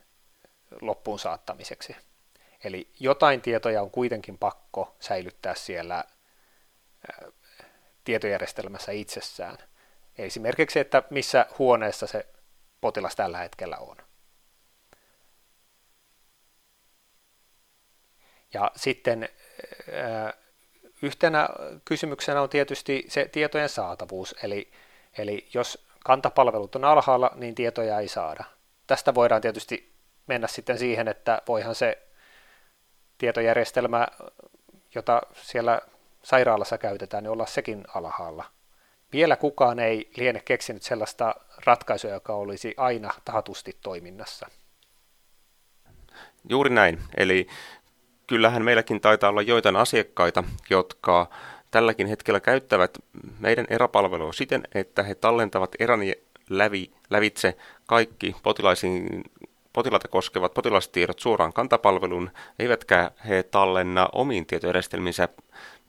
loppuun 0.80 1.18
saattamiseksi. 1.18 1.96
Eli 2.64 2.88
jotain 3.00 3.40
tietoja 3.40 3.82
on 3.82 3.90
kuitenkin 3.90 4.38
pakko 4.38 4.96
säilyttää 5.00 5.54
siellä 5.54 6.04
tietojärjestelmässä 8.04 8.92
itsessään. 8.92 9.58
Esimerkiksi, 10.18 10.78
että 10.78 11.02
missä 11.10 11.46
huoneessa 11.58 12.06
se 12.06 12.26
potilas 12.80 13.16
tällä 13.16 13.38
hetkellä 13.38 13.76
on. 13.76 13.96
Ja 18.54 18.70
sitten 18.76 19.28
yhtenä 21.02 21.48
kysymyksenä 21.84 22.42
on 22.42 22.48
tietysti 22.48 23.04
se 23.08 23.28
tietojen 23.32 23.68
saatavuus, 23.68 24.34
eli, 24.42 24.72
eli 25.18 25.48
jos 25.54 25.86
kantapalvelut 26.04 26.76
on 26.76 26.84
alhaalla, 26.84 27.30
niin 27.34 27.54
tietoja 27.54 28.00
ei 28.00 28.08
saada. 28.08 28.44
Tästä 28.86 29.14
voidaan 29.14 29.40
tietysti 29.40 29.94
mennä 30.26 30.48
sitten 30.48 30.78
siihen, 30.78 31.08
että 31.08 31.42
voihan 31.48 31.74
se 31.74 32.03
tietojärjestelmä, 33.18 34.06
jota 34.94 35.22
siellä 35.34 35.80
sairaalassa 36.22 36.78
käytetään, 36.78 37.24
niin 37.24 37.30
olla 37.30 37.46
sekin 37.46 37.84
alhaalla. 37.94 38.44
Vielä 39.12 39.36
kukaan 39.36 39.78
ei 39.78 40.10
liene 40.16 40.42
keksinyt 40.44 40.82
sellaista 40.82 41.34
ratkaisua, 41.66 42.10
joka 42.10 42.34
olisi 42.34 42.74
aina 42.76 43.14
taatusti 43.24 43.76
toiminnassa. 43.82 44.46
Juuri 46.48 46.70
näin. 46.70 46.98
Eli 47.16 47.46
kyllähän 48.26 48.64
meilläkin 48.64 49.00
taitaa 49.00 49.30
olla 49.30 49.42
joitain 49.42 49.76
asiakkaita, 49.76 50.44
jotka 50.70 51.30
tälläkin 51.70 52.06
hetkellä 52.06 52.40
käyttävät 52.40 52.98
meidän 53.38 53.66
eräpalvelua 53.70 54.32
siten, 54.32 54.62
että 54.74 55.02
he 55.02 55.14
tallentavat 55.14 55.70
erän 55.78 56.00
lävi, 56.50 56.90
lävitse 57.10 57.56
kaikki 57.86 58.36
potilaisiin 58.42 59.24
potilaita 59.74 60.08
koskevat 60.08 60.54
potilastiedot 60.54 61.18
suoraan 61.18 61.52
kantapalveluun, 61.52 62.30
eivätkä 62.58 63.10
he 63.28 63.42
tallenna 63.42 64.08
omiin 64.12 64.46
tietojärjestelmiinsä 64.46 65.28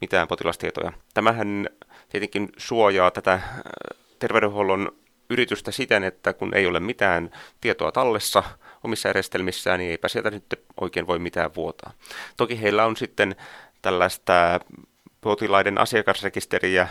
mitään 0.00 0.28
potilastietoja. 0.28 0.92
Tämähän 1.14 1.68
tietenkin 2.08 2.48
suojaa 2.56 3.10
tätä 3.10 3.32
äh, 3.32 3.42
terveydenhuollon 4.18 4.92
yritystä 5.30 5.70
siten, 5.70 6.04
että 6.04 6.32
kun 6.32 6.54
ei 6.54 6.66
ole 6.66 6.80
mitään 6.80 7.30
tietoa 7.60 7.92
tallessa 7.92 8.42
omissa 8.84 9.08
järjestelmissään, 9.08 9.78
niin 9.78 9.90
eipä 9.90 10.08
sieltä 10.08 10.30
nyt 10.30 10.44
oikein 10.80 11.06
voi 11.06 11.18
mitään 11.18 11.54
vuotaa. 11.54 11.92
Toki 12.36 12.62
heillä 12.62 12.84
on 12.84 12.96
sitten 12.96 13.36
tällaista 13.82 14.60
potilaiden 15.20 15.78
asiakasrekisteriä 15.78 16.88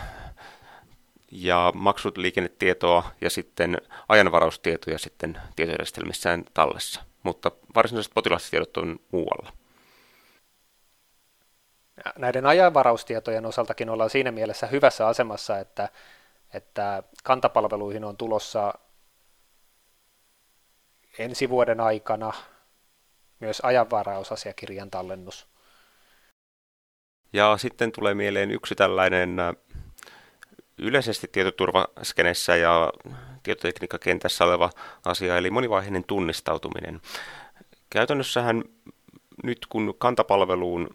ja 1.32 1.72
maksut 1.76 2.18
liikennetietoa 2.18 3.12
ja 3.22 3.30
sitten 3.30 3.78
ajanvaraustietoja 4.10 5.00
sitten 5.00 5.38
tietojärjestelmissään 5.56 6.44
tallessa, 6.54 7.02
mutta 7.24 7.52
varsinaiset 7.76 8.14
potilastiedot 8.14 8.78
on 8.78 9.00
muualla. 9.12 9.54
Näiden 12.18 12.46
ajanvaraustietojen 12.46 13.46
osaltakin 13.46 13.90
ollaan 13.90 14.10
siinä 14.10 14.32
mielessä 14.32 14.68
hyvässä 14.68 15.08
asemassa, 15.08 15.60
että, 15.60 15.90
että 16.54 17.04
kantapalveluihin 17.24 18.04
on 18.04 18.18
tulossa 18.18 18.74
ensi 21.20 21.50
vuoden 21.50 21.80
aikana 21.80 22.34
myös 23.40 23.62
ajanvarausasiakirjan 23.64 24.92
tallennus. 24.92 25.48
Ja 27.34 27.58
sitten 27.58 27.92
tulee 27.92 28.14
mieleen 28.14 28.52
yksi 28.52 28.76
tällainen 28.76 29.38
yleisesti 30.78 31.28
tietoturvaskenessä 31.28 32.56
ja 32.56 32.94
tietotekniikkakentässä 33.44 34.46
oleva 34.46 34.70
asia, 35.06 35.38
eli 35.38 35.52
monivaiheinen 35.52 36.04
tunnistautuminen. 36.04 37.02
Käytännössähän 37.90 38.64
nyt 39.44 39.66
kun 39.70 39.96
kantapalveluun 39.98 40.88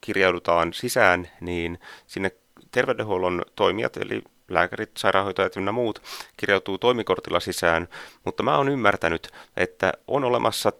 kirjaudutaan 0.00 0.72
sisään, 0.72 1.28
niin 1.40 1.78
sinne 2.06 2.30
terveydenhuollon 2.70 3.42
toimijat, 3.56 3.96
eli 3.96 4.22
lääkärit, 4.48 4.90
sairaanhoitajat 4.96 5.56
ja 5.56 5.72
muut, 5.72 6.02
kirjautuu 6.36 6.78
toimikortilla 6.78 7.40
sisään, 7.40 7.88
mutta 8.24 8.42
mä 8.42 8.56
oon 8.56 8.68
ymmärtänyt, 8.68 9.28
että 9.56 9.92
on 10.08 10.24
olemassa 10.24 10.72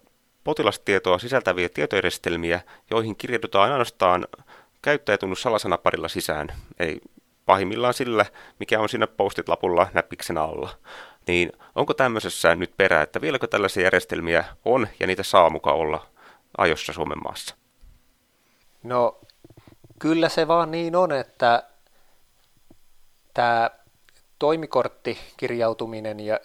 potilastietoa 0.44 1.18
sisältäviä 1.18 1.68
tietojärjestelmiä, 1.68 2.61
joihin 2.90 3.16
kirjaudutaan 3.16 3.73
ainoastaan 3.73 4.27
käyttäjätunnus 4.83 5.42
salasanaparilla 5.42 6.09
sisään. 6.09 6.49
Ei 6.79 7.01
pahimmillaan 7.47 7.95
sillä, 7.95 8.27
mikä 8.59 8.81
on 8.81 8.89
siinä 8.89 9.07
postit-lapulla 9.07 9.87
näppiksen 9.93 10.39
alla. 10.39 10.71
Niin 11.27 11.53
onko 11.75 11.95
tämmöisessä 11.95 12.55
nyt 12.55 12.77
perä, 12.77 13.03
että 13.03 13.21
vieläkö 13.21 13.47
tällaisia 13.47 13.83
järjestelmiä 13.83 14.45
on 14.65 14.89
ja 15.01 15.07
niitä 15.07 15.23
saa 15.23 15.51
mukaan 15.51 15.77
olla 15.77 16.07
ajossa 16.59 16.93
Suomen 16.93 17.23
maassa? 17.25 17.57
No 18.83 19.19
kyllä 19.99 20.29
se 20.29 20.49
vaan 20.49 20.71
niin 20.71 20.97
on, 20.97 21.13
että 21.13 21.63
tämä 23.35 23.71
toimikorttikirjautuminen 24.39 26.21
ja 26.21 26.41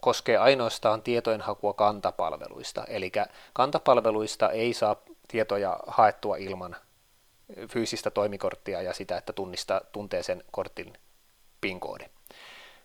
koskee 0.00 0.36
ainoastaan 0.36 1.02
tietojenhakua 1.02 1.72
kantapalveluista. 1.72 2.84
Eli 2.84 3.12
kantapalveluista 3.52 4.50
ei 4.50 4.74
saa 4.74 4.96
tietoja 5.28 5.80
haettua 5.86 6.36
ilman 6.36 6.76
fyysistä 7.70 8.10
toimikorttia 8.10 8.82
ja 8.82 8.94
sitä, 8.94 9.16
että 9.16 9.32
tunnista, 9.32 9.80
tuntee 9.92 10.22
sen 10.22 10.44
kortin 10.50 10.98
PIN-koodi. 11.60 12.04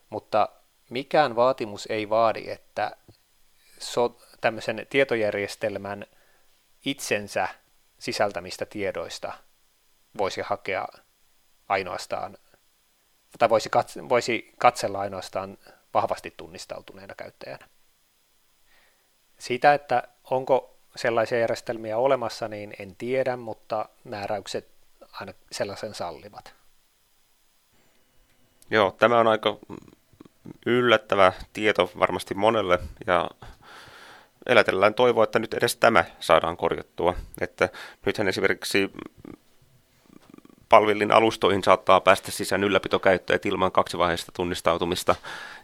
Mutta 0.09 0.49
mikään 0.89 1.35
vaatimus 1.35 1.87
ei 1.89 2.09
vaadi, 2.09 2.49
että 2.49 2.97
so, 3.79 4.17
tämmöisen 4.41 4.87
tietojärjestelmän 4.89 6.05
itsensä 6.85 7.47
sisältämistä 7.99 8.65
tiedoista 8.65 9.33
voisi 10.17 10.41
hakea 10.41 10.87
ainoastaan, 11.69 12.37
tai 13.39 13.49
voisi, 13.49 13.69
katse, 13.69 14.09
voisi 14.09 14.53
katsella 14.57 14.99
ainoastaan 14.99 15.57
vahvasti 15.93 16.33
tunnistautuneena 16.37 17.15
käyttäjänä. 17.15 17.67
Siitä, 19.39 19.73
että 19.73 20.03
onko 20.23 20.72
sellaisia 20.95 21.39
järjestelmiä 21.39 21.97
olemassa, 21.97 22.47
niin 22.47 22.73
en 22.79 22.95
tiedä, 22.95 23.37
mutta 23.37 23.89
määräykset 24.03 24.67
aina 25.11 25.33
sellaisen 25.51 25.93
sallivat. 25.93 26.53
Joo, 28.69 28.91
tämä 28.91 29.19
on 29.19 29.27
aika 29.27 29.57
yllättävä 30.65 31.33
tieto 31.53 31.91
varmasti 31.99 32.33
monelle 32.33 32.79
ja 33.07 33.29
elätellään 34.45 34.93
toivoa, 34.93 35.23
että 35.23 35.39
nyt 35.39 35.53
edes 35.53 35.75
tämä 35.75 36.05
saadaan 36.19 36.57
korjattua. 36.57 37.13
Että 37.41 37.69
nythän 38.05 38.27
esimerkiksi 38.27 38.91
palvelin 40.69 41.11
alustoihin 41.11 41.63
saattaa 41.63 42.01
päästä 42.01 42.31
sisään 42.31 42.63
ylläpitokäyttäjät 42.63 43.45
ilman 43.45 43.71
kaksivaiheista 43.71 44.31
tunnistautumista 44.31 45.15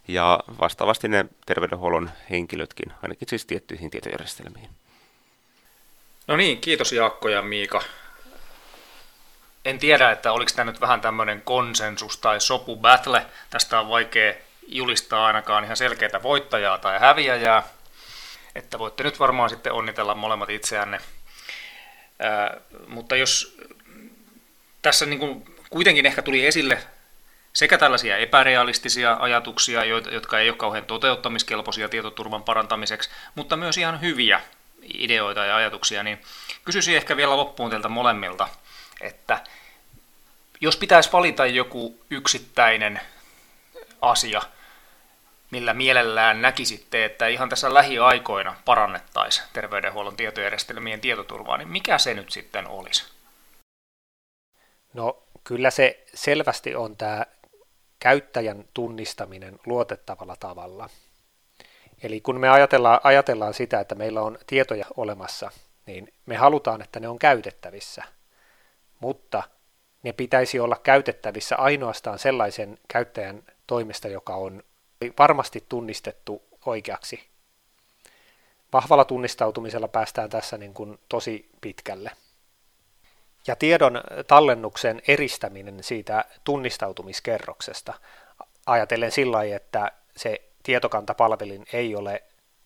ja 0.08 0.40
vastaavasti 0.60 1.08
ne 1.08 1.26
terveydenhuollon 1.46 2.10
henkilötkin, 2.30 2.92
ainakin 3.02 3.28
siis 3.28 3.46
tiettyihin 3.46 3.90
tietojärjestelmiin. 3.90 4.70
No 6.30 6.36
niin, 6.36 6.60
kiitos 6.60 6.92
Jaakko 6.92 7.28
ja 7.28 7.42
Miika. 7.42 7.82
En 9.64 9.78
tiedä, 9.78 10.10
että 10.10 10.32
oliko 10.32 10.50
tämä 10.56 10.70
nyt 10.70 10.80
vähän 10.80 11.00
tämmöinen 11.00 11.42
konsensus 11.42 12.16
tai 12.16 12.40
sopu 12.40 12.76
battle. 12.76 13.26
Tästä 13.50 13.80
on 13.80 13.88
vaikea 13.88 14.34
julistaa 14.66 15.26
ainakaan 15.26 15.64
ihan 15.64 15.76
selkeää 15.76 16.22
voittajaa 16.22 16.78
tai 16.78 16.98
häviäjää. 16.98 17.62
Että 18.54 18.78
voitte 18.78 19.02
nyt 19.02 19.20
varmaan 19.20 19.50
sitten 19.50 19.72
onnitella 19.72 20.14
molemmat 20.14 20.50
itseänne. 20.50 21.00
Ää, 22.18 22.56
mutta 22.88 23.16
jos 23.16 23.58
tässä 24.82 25.06
niin 25.06 25.18
kuin 25.18 25.56
kuitenkin 25.70 26.06
ehkä 26.06 26.22
tuli 26.22 26.46
esille 26.46 26.78
sekä 27.52 27.78
tällaisia 27.78 28.16
epärealistisia 28.16 29.16
ajatuksia, 29.20 29.84
jotka 29.84 30.38
ei 30.38 30.48
ole 30.48 30.56
kauhean 30.56 30.84
toteuttamiskelpoisia 30.84 31.88
tietoturvan 31.88 32.42
parantamiseksi, 32.42 33.10
mutta 33.34 33.56
myös 33.56 33.78
ihan 33.78 34.00
hyviä 34.00 34.40
ideoita 34.82 35.44
ja 35.44 35.56
ajatuksia, 35.56 36.02
niin 36.02 36.20
kysyisin 36.64 36.96
ehkä 36.96 37.16
vielä 37.16 37.36
loppuun 37.36 37.70
teiltä 37.70 37.88
molemmilta, 37.88 38.48
että 39.00 39.44
jos 40.60 40.76
pitäisi 40.76 41.12
valita 41.12 41.46
joku 41.46 42.04
yksittäinen 42.10 43.00
asia, 44.02 44.42
millä 45.50 45.74
mielellään 45.74 46.42
näkisitte, 46.42 47.04
että 47.04 47.26
ihan 47.26 47.48
tässä 47.48 47.74
lähiaikoina 47.74 48.56
parannettaisiin 48.64 49.46
terveydenhuollon 49.52 50.16
tietojärjestelmien 50.16 51.00
tietoturvaa, 51.00 51.56
niin 51.56 51.68
mikä 51.68 51.98
se 51.98 52.14
nyt 52.14 52.32
sitten 52.32 52.66
olisi? 52.68 53.04
No 54.92 55.22
kyllä 55.44 55.70
se 55.70 56.04
selvästi 56.14 56.74
on 56.74 56.96
tämä 56.96 57.26
käyttäjän 57.98 58.64
tunnistaminen 58.74 59.58
luotettavalla 59.66 60.36
tavalla. 60.36 60.90
Eli 62.02 62.20
kun 62.20 62.40
me 62.40 62.48
ajatellaan, 62.48 63.00
ajatellaan 63.04 63.54
sitä, 63.54 63.80
että 63.80 63.94
meillä 63.94 64.22
on 64.22 64.38
tietoja 64.46 64.84
olemassa, 64.96 65.50
niin 65.86 66.12
me 66.26 66.36
halutaan, 66.36 66.82
että 66.82 67.00
ne 67.00 67.08
on 67.08 67.18
käytettävissä, 67.18 68.04
mutta 69.00 69.42
ne 70.02 70.12
pitäisi 70.12 70.60
olla 70.60 70.76
käytettävissä 70.82 71.56
ainoastaan 71.56 72.18
sellaisen 72.18 72.78
käyttäjän 72.88 73.42
toimesta, 73.66 74.08
joka 74.08 74.34
on 74.34 74.62
varmasti 75.18 75.64
tunnistettu 75.68 76.42
oikeaksi. 76.66 77.30
Vahvalla 78.72 79.04
tunnistautumisella 79.04 79.88
päästään 79.88 80.30
tässä 80.30 80.58
niin 80.58 80.74
kuin 80.74 80.98
tosi 81.08 81.48
pitkälle. 81.60 82.10
Ja 83.46 83.56
tiedon 83.56 84.00
tallennuksen 84.26 85.02
eristäminen 85.08 85.82
siitä 85.82 86.24
tunnistautumiskerroksesta 86.44 87.94
ajatellen 88.66 89.12
sillä 89.12 89.36
lailla, 89.36 89.56
että 89.56 89.92
se 90.16 90.49
tietokantapalvelin 90.62 91.66
ei 91.72 91.94
ole 91.94 92.22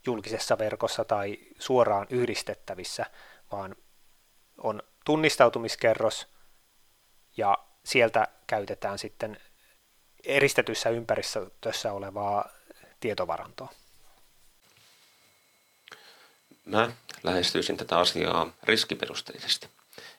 julkisessa 0.06 0.58
verkossa 0.58 1.04
tai 1.04 1.38
suoraan 1.58 2.06
yhdistettävissä, 2.10 3.06
vaan 3.52 3.76
on 4.58 4.82
tunnistautumiskerros 5.04 6.26
ja 7.36 7.58
sieltä 7.84 8.28
käytetään 8.46 8.98
sitten 8.98 9.40
eristetyssä 10.24 10.90
ympäristössä 10.90 11.92
olevaa 11.92 12.48
tietovarantoa. 13.00 13.68
Mä 16.64 16.90
lähestyisin 17.22 17.76
tätä 17.76 17.98
asiaa 17.98 18.52
riskiperusteisesti. 18.62 19.68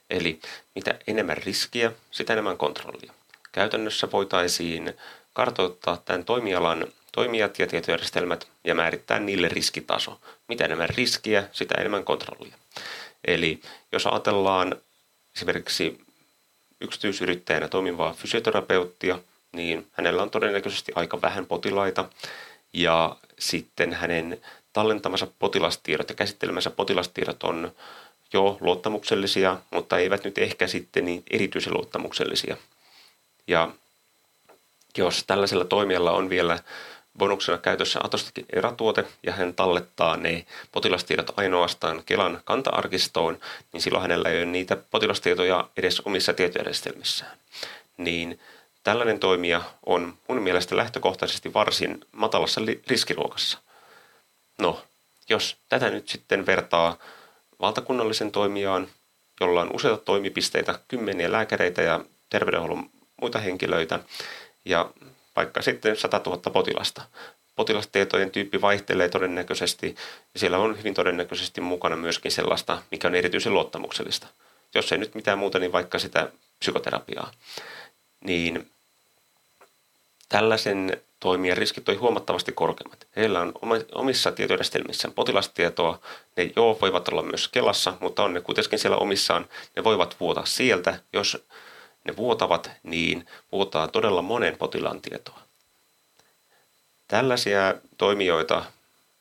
Eli 0.10 0.40
mitä 0.76 1.00
enemmän 1.08 1.38
riskiä, 1.38 1.92
sitä 2.12 2.34
enemmän 2.34 2.58
kontrollia. 2.58 3.14
Käytännössä 3.52 4.12
voitaisiin 4.12 4.98
kartoittaa 5.34 5.98
tämän 5.98 6.26
toimialan 6.26 6.88
toimijat 7.16 7.60
ja 7.60 7.68
tietojärjestelmät 7.68 8.48
ja 8.64 8.76
määrittää 8.76 9.20
niille 9.20 9.48
riskitaso. 9.48 10.20
Mitä 10.48 10.66
enemmän 10.66 10.90
riskiä, 10.90 11.44
sitä 11.52 11.76
enemmän 11.78 12.04
kontrollia. 12.04 12.56
Eli 13.26 13.62
jos 13.92 14.08
ajatellaan 14.08 14.76
esimerkiksi 15.36 16.02
yksityisyrittäjänä 16.82 17.68
toimivaa 17.68 18.14
fysioterapeuttia, 18.14 19.20
niin 19.52 19.88
hänellä 19.92 20.22
on 20.22 20.30
todennäköisesti 20.30 20.92
aika 20.96 21.22
vähän 21.22 21.46
potilaita 21.46 22.10
ja 22.74 23.16
sitten 23.40 23.94
hänen 23.94 24.42
tallentamansa 24.74 25.28
potilastiedot 25.40 26.10
ja 26.10 26.16
käsittelemänsä 26.16 26.70
potilastiedot 26.70 27.44
on 27.44 27.72
jo 28.34 28.58
luottamuksellisia, 28.62 29.58
mutta 29.72 29.98
eivät 29.98 30.24
nyt 30.24 30.38
ehkä 30.38 30.68
sitten 30.68 31.06
niin 31.06 31.24
erityisen 31.32 31.74
luottamuksellisia. 31.74 32.58
Ja 33.48 33.72
jos 34.98 35.24
tällaisella 35.28 35.66
toimijalla 35.66 36.12
on 36.12 36.30
vielä 36.30 36.60
bonuksena 37.18 37.58
käytössä 37.58 38.00
Atostakin 38.04 38.46
erätuote 38.54 39.04
ja 39.24 39.34
hän 39.34 39.54
tallettaa 39.54 40.18
ne 40.18 40.46
potilastiedot 40.72 41.40
ainoastaan 41.40 42.04
Kelan 42.06 42.42
kanta-arkistoon, 42.46 43.40
niin 43.74 43.82
silloin 43.82 44.02
hänellä 44.02 44.30
ei 44.30 44.38
ole 44.38 44.46
niitä 44.46 44.76
potilastietoja 44.92 45.70
edes 45.78 46.00
omissa 46.00 46.34
tietojärjestelmissään. 46.34 47.38
Niin 47.98 48.40
tällainen 48.84 49.20
toimija 49.20 49.62
on 49.86 50.18
mun 50.28 50.42
mielestä 50.42 50.78
lähtökohtaisesti 50.78 51.54
varsin 51.54 52.06
matalassa 52.12 52.62
riskiluokassa. 52.88 53.58
No, 54.60 54.82
jos 55.30 55.58
tätä 55.70 55.90
nyt 55.90 56.10
sitten 56.10 56.46
vertaa 56.46 56.98
valtakunnallisen 57.60 58.32
toimijaan, 58.32 58.88
jolla 59.42 59.62
on 59.62 59.76
useita 59.76 59.98
toimipisteitä, 59.98 60.80
kymmeniä 60.88 61.32
lääkäreitä 61.32 61.82
ja 61.82 62.00
terveydenhuollon 62.30 62.90
muita 63.22 63.40
henkilöitä 63.40 64.00
ja 64.66 64.90
vaikka 65.36 65.62
sitten 65.62 65.98
100 65.98 66.22
000 66.26 66.38
potilasta. 66.38 67.02
Potilastietojen 67.56 68.32
tyyppi 68.32 68.62
vaihtelee 68.62 69.10
todennäköisesti 69.10 69.96
ja 70.34 70.40
siellä 70.40 70.58
on 70.58 70.78
hyvin 70.78 70.94
todennäköisesti 70.94 71.62
mukana 71.62 71.96
myöskin 71.96 72.32
sellaista, 72.32 72.82
mikä 72.92 73.08
on 73.08 73.16
erityisen 73.16 73.54
luottamuksellista. 73.54 74.28
Jos 74.76 74.92
ei 74.92 74.98
nyt 74.98 75.16
mitään 75.16 75.38
muuta, 75.38 75.60
niin 75.60 75.72
vaikka 75.72 76.00
sitä 76.00 76.30
psykoterapiaa. 76.60 77.32
Niin 78.22 78.70
tällaisen 80.30 81.02
toimijan 81.20 81.58
riskit 81.58 81.90
on 81.90 82.00
huomattavasti 82.00 82.52
korkeammat. 82.52 83.08
Heillä 83.16 83.42
on 83.42 83.54
omissa 83.96 84.32
tietojärjestelmissään 84.32 85.14
potilastietoa, 85.14 86.00
ne 86.38 86.52
joo 86.56 86.78
voivat 86.82 87.08
olla 87.08 87.22
myös 87.22 87.48
Kelassa, 87.48 87.94
mutta 88.00 88.24
on 88.24 88.34
ne 88.34 88.42
kuitenkin 88.42 88.80
siellä 88.80 88.98
omissaan, 88.98 89.46
ne 89.76 89.84
voivat 89.84 90.16
vuotaa 90.20 90.46
sieltä, 90.46 91.00
jos 91.14 91.46
ne 92.06 92.18
vuotavat, 92.18 92.72
niin 92.84 93.28
vuotaa 93.52 93.88
todella 93.88 94.22
monen 94.22 94.58
potilaan 94.58 95.02
tietoa. 95.02 95.40
Tällaisia 97.08 97.76
toimijoita, 97.98 98.66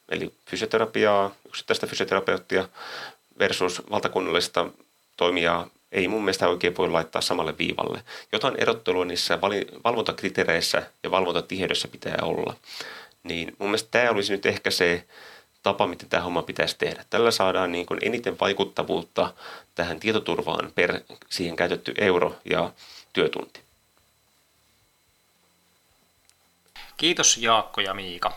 eli 0.09 0.35
fysioterapiaa, 0.47 1.35
yksittäistä 1.47 1.87
fysioterapeuttia 1.87 2.69
versus 3.39 3.83
valtakunnallista 3.91 4.67
toimijaa 5.17 5.69
ei 5.93 6.09
mun 6.09 6.25
mielestä 6.25 6.49
oikein 6.49 6.77
voi 6.77 6.89
laittaa 6.89 7.23
samalle 7.23 7.59
viivalle. 7.59 8.03
Jotain 8.33 8.55
erottelua 8.59 9.05
niissä 9.05 9.41
valvontakriteereissä 9.85 10.83
ja 11.03 11.11
valvontatiheydessä 11.11 11.89
pitää 11.89 12.19
olla. 12.23 12.55
Niin 13.23 13.57
mun 13.59 13.69
mielestä 13.69 13.89
tämä 13.91 14.11
olisi 14.11 14.33
nyt 14.33 14.47
ehkä 14.47 14.71
se 14.71 15.05
tapa, 15.65 15.87
miten 15.87 16.09
tämä 16.09 16.23
homma 16.23 16.43
pitäisi 16.43 16.79
tehdä. 16.79 17.05
Tällä 17.11 17.31
saadaan 17.31 17.73
niin 17.73 17.87
kuin 17.87 17.99
eniten 18.03 18.37
vaikuttavuutta 18.41 19.35
tähän 19.75 20.01
tietoturvaan 20.01 20.73
per 20.75 21.01
siihen 21.31 21.57
käytetty 21.57 21.95
euro 21.99 22.37
ja 22.51 22.73
työtunti. 23.13 23.61
Kiitos 26.97 27.37
Jaakko 27.37 27.81
ja 27.81 27.95
Miika. 27.95 28.33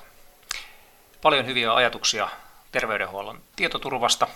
Paljon 1.22 1.46
hyviä 1.46 1.74
ajatuksia 1.74 2.30
terveydenhuollon 2.72 3.42
tietoturvasta. 3.56 4.28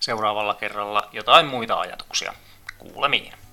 Seuraavalla 0.00 0.54
kerralla 0.54 1.08
jotain 1.12 1.46
muita 1.46 1.80
ajatuksia. 1.80 2.34
Kuulemiin. 2.78 3.45